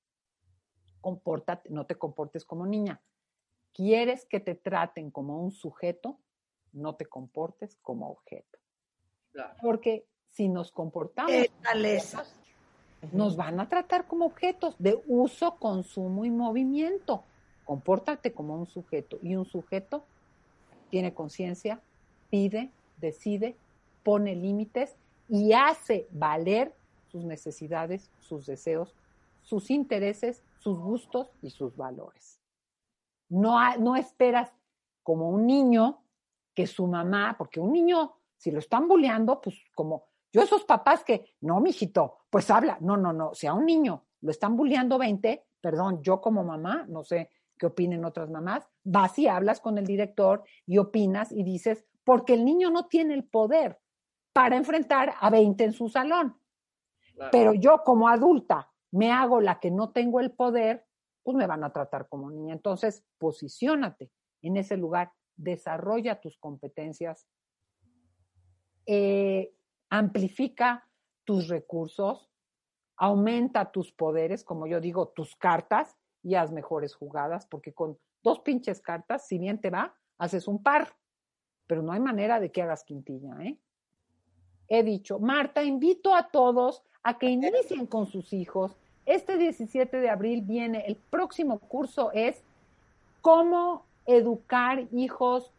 compórtate, 1.00 1.70
no 1.70 1.86
te 1.86 1.96
comportes 1.96 2.44
como 2.44 2.66
niña. 2.66 3.00
Quieres 3.72 4.24
que 4.26 4.40
te 4.40 4.54
traten 4.54 5.10
como 5.10 5.42
un 5.42 5.52
sujeto, 5.52 6.18
no 6.72 6.96
te 6.96 7.06
comportes 7.06 7.76
como 7.82 8.10
objeto. 8.10 8.58
Porque 9.62 10.06
si 10.30 10.48
nos 10.48 10.72
comportamos, 10.72 11.46
nos 13.12 13.36
van 13.36 13.60
a 13.60 13.68
tratar 13.68 14.06
como 14.06 14.26
objetos 14.26 14.76
de 14.78 15.00
uso, 15.06 15.56
consumo 15.56 16.24
y 16.24 16.30
movimiento. 16.30 17.24
Compórtate 17.64 18.32
como 18.32 18.56
un 18.56 18.66
sujeto 18.66 19.18
y 19.22 19.36
un 19.36 19.46
sujeto 19.46 20.04
tiene 20.90 21.14
conciencia, 21.14 21.80
pide, 22.28 22.70
decide 22.98 23.56
pone 24.02 24.34
límites 24.34 24.96
y 25.28 25.52
hace 25.52 26.06
valer 26.10 26.74
sus 27.10 27.24
necesidades, 27.24 28.10
sus 28.20 28.46
deseos, 28.46 28.94
sus 29.42 29.70
intereses, 29.70 30.42
sus 30.60 30.78
gustos 30.78 31.30
y 31.42 31.50
sus 31.50 31.76
valores. 31.76 32.40
No, 33.28 33.58
no 33.78 33.96
esperas 33.96 34.52
como 35.02 35.30
un 35.30 35.46
niño 35.46 36.04
que 36.54 36.66
su 36.66 36.86
mamá, 36.86 37.34
porque 37.38 37.60
un 37.60 37.72
niño, 37.72 38.16
si 38.36 38.50
lo 38.50 38.58
están 38.58 38.86
bulleando, 38.86 39.40
pues 39.40 39.56
como 39.74 40.04
yo 40.32 40.42
esos 40.42 40.64
papás 40.64 41.02
que, 41.02 41.34
no, 41.40 41.60
mijito, 41.60 42.18
pues 42.30 42.50
habla, 42.50 42.78
no, 42.80 42.96
no, 42.96 43.12
no, 43.12 43.34
si 43.34 43.46
a 43.46 43.54
un 43.54 43.66
niño 43.66 44.04
lo 44.20 44.30
están 44.30 44.56
bulleando 44.56 44.98
20, 44.98 45.44
perdón, 45.60 46.02
yo 46.02 46.20
como 46.20 46.44
mamá, 46.44 46.84
no 46.88 47.02
sé 47.02 47.30
qué 47.58 47.66
opinen 47.66 48.04
otras 48.04 48.30
mamás, 48.30 48.68
vas 48.84 49.18
y 49.18 49.28
hablas 49.28 49.60
con 49.60 49.78
el 49.78 49.86
director 49.86 50.44
y 50.66 50.78
opinas 50.78 51.32
y 51.32 51.42
dices, 51.42 51.84
porque 52.04 52.34
el 52.34 52.44
niño 52.44 52.70
no 52.70 52.86
tiene 52.86 53.14
el 53.14 53.24
poder 53.24 53.80
para 54.32 54.56
enfrentar 54.56 55.14
a 55.20 55.30
20 55.30 55.64
en 55.64 55.72
su 55.72 55.88
salón. 55.88 56.36
Pero 57.30 57.52
yo 57.52 57.82
como 57.84 58.08
adulta 58.08 58.69
me 58.90 59.12
hago 59.12 59.40
la 59.40 59.60
que 59.60 59.70
no 59.70 59.90
tengo 59.90 60.20
el 60.20 60.32
poder, 60.32 60.86
pues 61.22 61.36
me 61.36 61.46
van 61.46 61.64
a 61.64 61.72
tratar 61.72 62.08
como 62.08 62.30
niña. 62.30 62.54
Entonces, 62.54 63.04
posiciónate 63.18 64.10
en 64.42 64.56
ese 64.56 64.76
lugar, 64.76 65.12
desarrolla 65.36 66.20
tus 66.20 66.38
competencias, 66.38 67.28
eh, 68.86 69.54
amplifica 69.90 70.88
tus 71.24 71.48
recursos, 71.48 72.30
aumenta 72.96 73.70
tus 73.70 73.92
poderes, 73.92 74.44
como 74.44 74.66
yo 74.66 74.80
digo, 74.80 75.08
tus 75.08 75.36
cartas 75.36 75.96
y 76.22 76.34
haz 76.34 76.52
mejores 76.52 76.94
jugadas, 76.94 77.46
porque 77.46 77.72
con 77.72 77.98
dos 78.22 78.40
pinches 78.40 78.80
cartas, 78.80 79.26
si 79.26 79.38
bien 79.38 79.60
te 79.60 79.70
va, 79.70 79.96
haces 80.18 80.48
un 80.48 80.62
par, 80.62 80.96
pero 81.66 81.82
no 81.82 81.92
hay 81.92 82.00
manera 82.00 82.40
de 82.40 82.50
que 82.50 82.62
hagas 82.62 82.84
quintilla, 82.84 83.34
¿eh? 83.42 83.58
He 84.68 84.84
dicho, 84.84 85.18
Marta, 85.18 85.64
invito 85.64 86.14
a 86.14 86.28
todos 86.28 86.84
a 87.02 87.18
que 87.18 87.28
inicien 87.28 87.86
con 87.86 88.06
sus 88.06 88.32
hijos. 88.32 88.79
Este 89.10 89.38
17 89.38 89.98
de 89.98 90.08
abril 90.08 90.42
viene, 90.42 90.84
el 90.86 90.94
próximo 90.94 91.58
curso 91.58 92.12
es 92.12 92.44
cómo 93.20 93.84
educar 94.06 94.86
hijos 94.92 95.50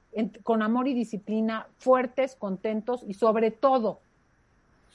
con 0.44 0.62
amor 0.62 0.88
y 0.88 0.94
disciplina, 0.94 1.68
fuertes, 1.78 2.38
contentos 2.38 3.04
y 3.06 3.14
sobre 3.14 3.52
todo 3.52 4.00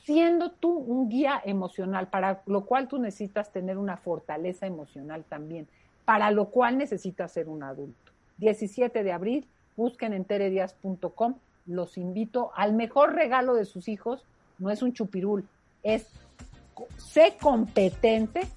siendo 0.05 0.53
tú 0.53 0.71
un 0.71 1.11
guía 1.11 1.39
emocional, 1.45 2.09
para 2.09 2.43
lo 2.47 2.65
cual 2.65 2.89
tú 2.89 2.99
necesitas 2.99 3.53
tener 3.53 3.77
una 3.77 3.99
fortaleza 3.99 4.67
emocional 4.67 5.27
también, 5.29 5.69
para 6.07 6.31
lo 6.31 6.47
cual 6.47 6.79
necesitas 6.79 7.33
ser 7.33 7.51
un 7.51 7.63
adulto. 7.63 8.13
17 8.39 9.05
de 9.05 9.13
abril, 9.13 9.47
busquen 9.77 10.15
en 10.15 10.25
teredias.com, 10.25 11.35
los 11.67 11.99
invito 11.99 12.53
al 12.57 12.73
mejor 12.73 13.17
regalo 13.17 13.53
de 13.53 13.67
sus 13.67 13.87
hijos, 13.87 14.25
no 14.59 14.71
es 14.71 14.81
un 14.81 14.95
chupirul, 14.95 15.47
es 15.83 16.09
sé 16.97 17.37
competente 17.41 18.49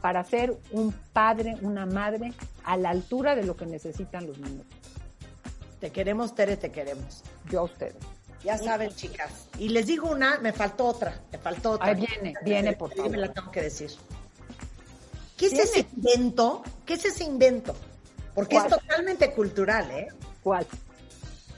para 0.00 0.24
ser 0.24 0.56
un 0.70 0.92
padre, 1.12 1.56
una 1.62 1.86
madre 1.86 2.32
a 2.64 2.76
la 2.76 2.90
altura 2.90 3.34
de 3.34 3.44
lo 3.44 3.56
que 3.56 3.66
necesitan 3.66 4.26
los 4.26 4.38
niños. 4.38 4.66
Te 5.80 5.90
queremos, 5.90 6.34
Tere, 6.34 6.56
te 6.56 6.70
queremos. 6.70 7.22
Yo 7.50 7.60
a 7.60 7.62
ustedes. 7.64 7.96
Ya 8.44 8.56
saben, 8.56 8.90
chicas. 8.94 9.48
Y 9.58 9.68
les 9.68 9.86
digo 9.86 10.10
una, 10.10 10.38
me 10.38 10.52
faltó 10.52 10.86
otra, 10.86 11.20
me 11.30 11.38
faltó 11.38 11.72
otra. 11.72 11.88
Ahí 11.88 12.06
viene, 12.06 12.34
viene, 12.42 12.72
por 12.74 12.94
favor. 12.94 13.10
me 13.10 13.18
la 13.18 13.32
tengo 13.32 13.50
que 13.50 13.62
decir. 13.62 13.90
¿Qué 15.36 15.46
es 15.46 15.52
ese 15.54 15.86
invento? 15.94 16.62
¿Qué 16.86 16.94
es 16.94 17.04
ese 17.04 17.24
invento? 17.24 17.74
Porque 18.34 18.56
es 18.56 18.66
totalmente 18.66 19.32
cultural, 19.32 19.90
¿eh? 19.90 20.08
¿Cuál? 20.42 20.66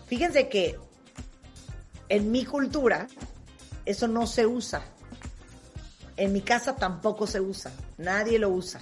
Fíjense 0.06 0.48
que 0.48 0.78
en 2.08 2.30
mi 2.30 2.44
cultura 2.44 3.06
eso 3.84 4.08
no 4.08 4.26
se 4.26 4.46
usa. 4.46 4.82
En 6.16 6.32
mi 6.32 6.42
casa 6.42 6.76
tampoco 6.76 7.26
se 7.26 7.40
usa. 7.40 7.72
Nadie 7.98 8.38
lo 8.38 8.50
usa. 8.50 8.80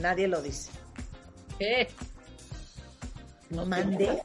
Nadie 0.00 0.28
lo 0.28 0.40
dice. 0.40 0.70
¿Qué? 1.58 1.88
No 3.50 3.64
mande, 3.66 4.22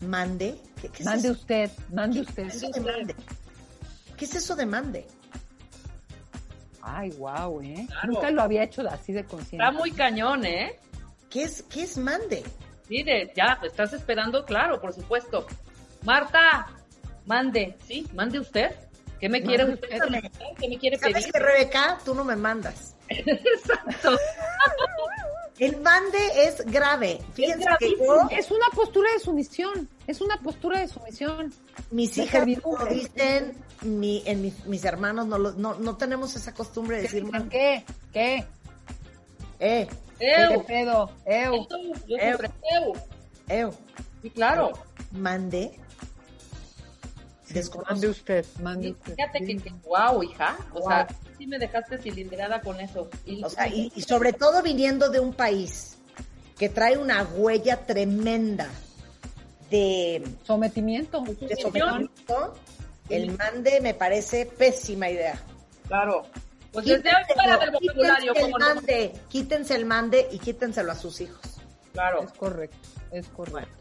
mande 0.00 0.60
¿Qué, 0.80 1.04
mande 1.04 1.30
usted, 1.30 1.70
mande 1.92 2.20
usted. 2.20 2.52
¿Qué 4.16 4.24
es 4.24 4.34
eso 4.34 4.54
de 4.54 4.66
mande? 4.66 5.06
Ay, 6.82 7.10
wow, 7.12 7.60
¿eh? 7.62 7.86
Nunca 8.06 8.30
lo 8.30 8.42
había 8.42 8.62
hecho 8.62 8.82
así 8.88 9.12
de 9.12 9.24
consciente. 9.24 9.64
Está 9.64 9.72
muy 9.72 9.90
cañón, 9.92 10.44
¿eh? 10.44 10.78
¿Qué 11.28 11.42
es, 11.44 11.62
qué 11.62 11.82
es 11.82 11.98
mande? 11.98 12.44
Mire, 12.88 13.32
ya, 13.36 13.58
estás 13.62 13.92
esperando, 13.92 14.44
claro, 14.44 14.80
por 14.80 14.94
supuesto. 14.94 15.46
Marta, 16.04 16.68
mande, 17.26 17.76
¿sí? 17.86 18.06
¿Mande 18.14 18.38
usted? 18.38 18.74
¿Qué 19.20 19.28
me 19.28 19.42
quiere 19.42 19.64
usted? 19.64 19.88
¿Qué 20.58 20.68
me 20.68 20.78
quiere 20.78 20.98
¿Sabes 20.98 21.14
pedir? 21.14 21.32
que 21.32 21.38
Rebeca, 21.38 21.98
tú 22.04 22.14
no 22.14 22.24
me 22.24 22.36
mandas? 22.36 22.94
Exacto. 23.08 24.16
El 25.58 25.80
mande 25.80 26.18
es 26.36 26.64
grave. 26.66 27.20
Fíjense 27.34 27.68
es 27.68 27.76
que 27.78 27.90
yo, 27.98 28.28
es 28.30 28.50
una 28.50 28.66
postura 28.72 29.12
de 29.12 29.18
sumisión. 29.18 29.88
Es 30.06 30.20
una 30.20 30.40
postura 30.40 30.80
de 30.80 30.88
sumisión. 30.88 31.52
Mis 31.90 32.16
hijas 32.16 32.46
lo 32.46 32.86
dicen, 32.86 33.56
mi, 33.82 34.22
en 34.24 34.42
mis, 34.42 34.64
mis 34.66 34.84
hermanos 34.84 35.26
no, 35.26 35.36
lo, 35.36 35.52
no, 35.52 35.74
no 35.74 35.96
tenemos 35.96 36.36
esa 36.36 36.54
costumbre 36.54 36.96
de 36.96 37.02
decir. 37.02 37.24
¿Qué? 37.50 37.84
¿Qué? 38.12 38.46
Eh. 39.58 39.88
¿Qué 40.18 40.64
pedo? 40.66 41.10
Eu. 41.26 41.66
Yo 42.06 42.16
siempre, 42.18 42.50
eu. 42.72 42.92
Eu. 43.48 43.74
Sí, 44.22 44.30
claro. 44.30 44.72
Mande. 45.12 45.78
Desconozco. 47.50 47.92
Mande 47.92 48.08
usted, 48.08 48.46
mande 48.60 48.90
usted. 48.90 49.14
Fíjate 49.14 49.38
que, 49.44 49.56
que, 49.56 49.70
wow, 49.84 50.22
hija. 50.22 50.56
O 50.72 50.80
wow. 50.80 50.88
sea, 50.88 51.08
sí 51.36 51.46
me 51.46 51.58
dejaste 51.58 51.98
cilindrada 51.98 52.60
con 52.60 52.80
eso. 52.80 53.08
Y, 53.24 53.42
o 53.42 53.48
sea, 53.48 53.68
y, 53.68 53.92
y, 53.94 54.02
sobre 54.02 54.32
todo 54.32 54.62
viniendo 54.62 55.08
de 55.08 55.20
un 55.20 55.32
país 55.32 55.96
que 56.58 56.68
trae 56.68 56.98
una 56.98 57.22
huella 57.22 57.86
tremenda 57.86 58.68
de 59.70 60.22
sometimiento. 60.44 61.22
De 61.22 61.56
sometimiento 61.56 62.54
el 63.08 63.36
mande 63.36 63.80
me 63.80 63.94
parece 63.94 64.46
pésima 64.46 65.08
idea. 65.08 65.38
Claro. 65.86 66.26
Pues 66.72 66.84
desde 66.84 67.08
hoy 67.08 67.22
fuera 67.34 67.56
del 67.58 67.70
vocabulario. 67.70 68.32
Quítense 68.34 68.44
el 68.44 68.58
mande, 68.58 69.12
no? 69.14 69.28
quítense 69.28 69.74
el 69.74 69.84
mande 69.86 70.28
y 70.30 70.38
quítenselo 70.38 70.92
a 70.92 70.94
sus 70.94 71.20
hijos. 71.20 71.40
Claro. 71.92 72.22
Es 72.22 72.32
correcto, 72.32 72.88
es 73.10 73.28
correcto. 73.28 73.77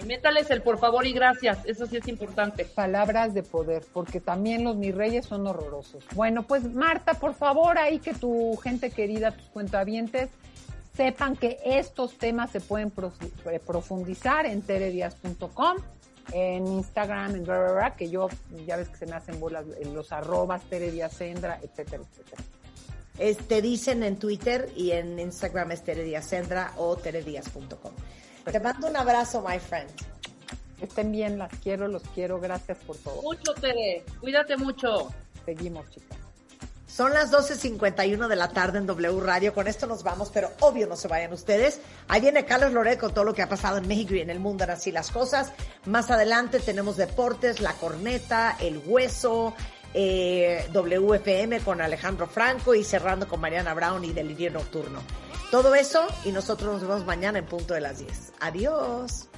Y 0.00 0.06
métales 0.06 0.50
el 0.50 0.62
por 0.62 0.78
favor 0.78 1.06
y 1.06 1.12
gracias, 1.12 1.58
eso 1.64 1.86
sí 1.86 1.96
es 1.96 2.08
importante. 2.08 2.64
Palabras 2.64 3.34
de 3.34 3.42
poder, 3.42 3.84
porque 3.92 4.20
también 4.20 4.64
los 4.64 4.76
mis 4.76 4.94
reyes 4.94 5.26
son 5.26 5.46
horrorosos. 5.46 6.04
Bueno, 6.14 6.44
pues 6.44 6.64
Marta, 6.64 7.14
por 7.14 7.34
favor, 7.34 7.78
ahí 7.78 7.98
que 7.98 8.14
tu 8.14 8.56
gente 8.56 8.90
querida, 8.90 9.32
tus 9.32 9.46
cuentavientes, 9.48 10.30
sepan 10.96 11.36
que 11.36 11.58
estos 11.64 12.18
temas 12.18 12.50
se 12.50 12.60
pueden 12.60 12.90
profundizar 13.66 14.46
en 14.46 14.62
teredias.com, 14.62 15.76
en 16.32 16.66
Instagram, 16.66 17.36
en 17.36 17.44
bla, 17.44 17.94
que 17.96 18.08
yo 18.08 18.28
ya 18.66 18.76
ves 18.76 18.88
que 18.88 18.96
se 18.96 19.06
me 19.06 19.12
hacen 19.12 19.40
bolas 19.40 19.64
en 19.80 19.94
los 19.94 20.12
arrobas, 20.12 20.62
terediasendra, 20.64 21.58
etcétera, 21.62 22.02
etcétera. 22.02 22.42
Este, 23.18 23.60
dicen 23.60 24.02
en 24.02 24.16
Twitter 24.16 24.70
y 24.74 24.92
en 24.92 25.18
Instagram 25.18 25.72
es 25.72 25.82
terediasendra 25.82 26.72
o 26.78 26.96
teredias.com. 26.96 27.92
Te 28.50 28.60
mando 28.60 28.88
un 28.88 28.96
abrazo, 28.96 29.44
my 29.46 29.58
friend. 29.58 29.90
Estén 30.80 31.12
bien, 31.12 31.38
las 31.38 31.52
quiero, 31.62 31.88
los 31.88 32.02
quiero. 32.14 32.40
Gracias 32.40 32.78
por 32.78 32.96
todo. 32.96 33.22
Mucho, 33.22 33.54
Tere. 33.54 34.04
Cuídate 34.20 34.56
mucho. 34.56 35.12
Seguimos, 35.44 35.88
chicas. 35.90 36.18
Son 36.86 37.12
las 37.14 37.30
12.51 37.30 38.26
de 38.26 38.36
la 38.36 38.48
tarde 38.48 38.78
en 38.78 38.86
W 38.86 39.20
Radio. 39.20 39.54
Con 39.54 39.68
esto 39.68 39.86
nos 39.86 40.02
vamos, 40.02 40.30
pero 40.34 40.50
obvio 40.60 40.88
no 40.88 40.96
se 40.96 41.06
vayan 41.06 41.32
ustedes. 41.32 41.80
Ahí 42.08 42.20
viene 42.20 42.44
Carlos 42.44 42.72
Loret 42.72 42.98
con 42.98 43.14
todo 43.14 43.24
lo 43.24 43.32
que 43.32 43.42
ha 43.42 43.48
pasado 43.48 43.78
en 43.78 43.86
México 43.86 44.14
y 44.14 44.20
en 44.20 44.30
el 44.30 44.40
mundo 44.40 44.64
en 44.64 44.70
así 44.70 44.90
las 44.90 45.12
cosas. 45.12 45.52
Más 45.86 46.10
adelante 46.10 46.58
tenemos 46.58 46.96
deportes, 46.96 47.60
la 47.60 47.74
corneta, 47.74 48.56
el 48.58 48.82
hueso, 48.84 49.54
eh, 49.94 50.68
WFM 50.72 51.60
con 51.60 51.80
Alejandro 51.80 52.26
Franco 52.26 52.74
y 52.74 52.82
cerrando 52.82 53.28
con 53.28 53.40
Mariana 53.40 53.72
Brown 53.74 54.04
y 54.04 54.12
Delirio 54.12 54.50
Nocturno. 54.50 55.00
Todo 55.50 55.74
eso 55.74 56.06
y 56.24 56.30
nosotros 56.30 56.72
nos 56.72 56.82
vemos 56.82 57.04
mañana 57.04 57.40
en 57.40 57.46
punto 57.46 57.74
de 57.74 57.80
las 57.80 57.98
10. 57.98 58.34
Adiós. 58.40 59.30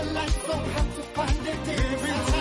the 0.03 0.13
don't 0.47 0.65
have 0.71 0.95
to 0.95 1.01
find 1.13 1.47
it. 1.47 1.59
time 2.31 2.38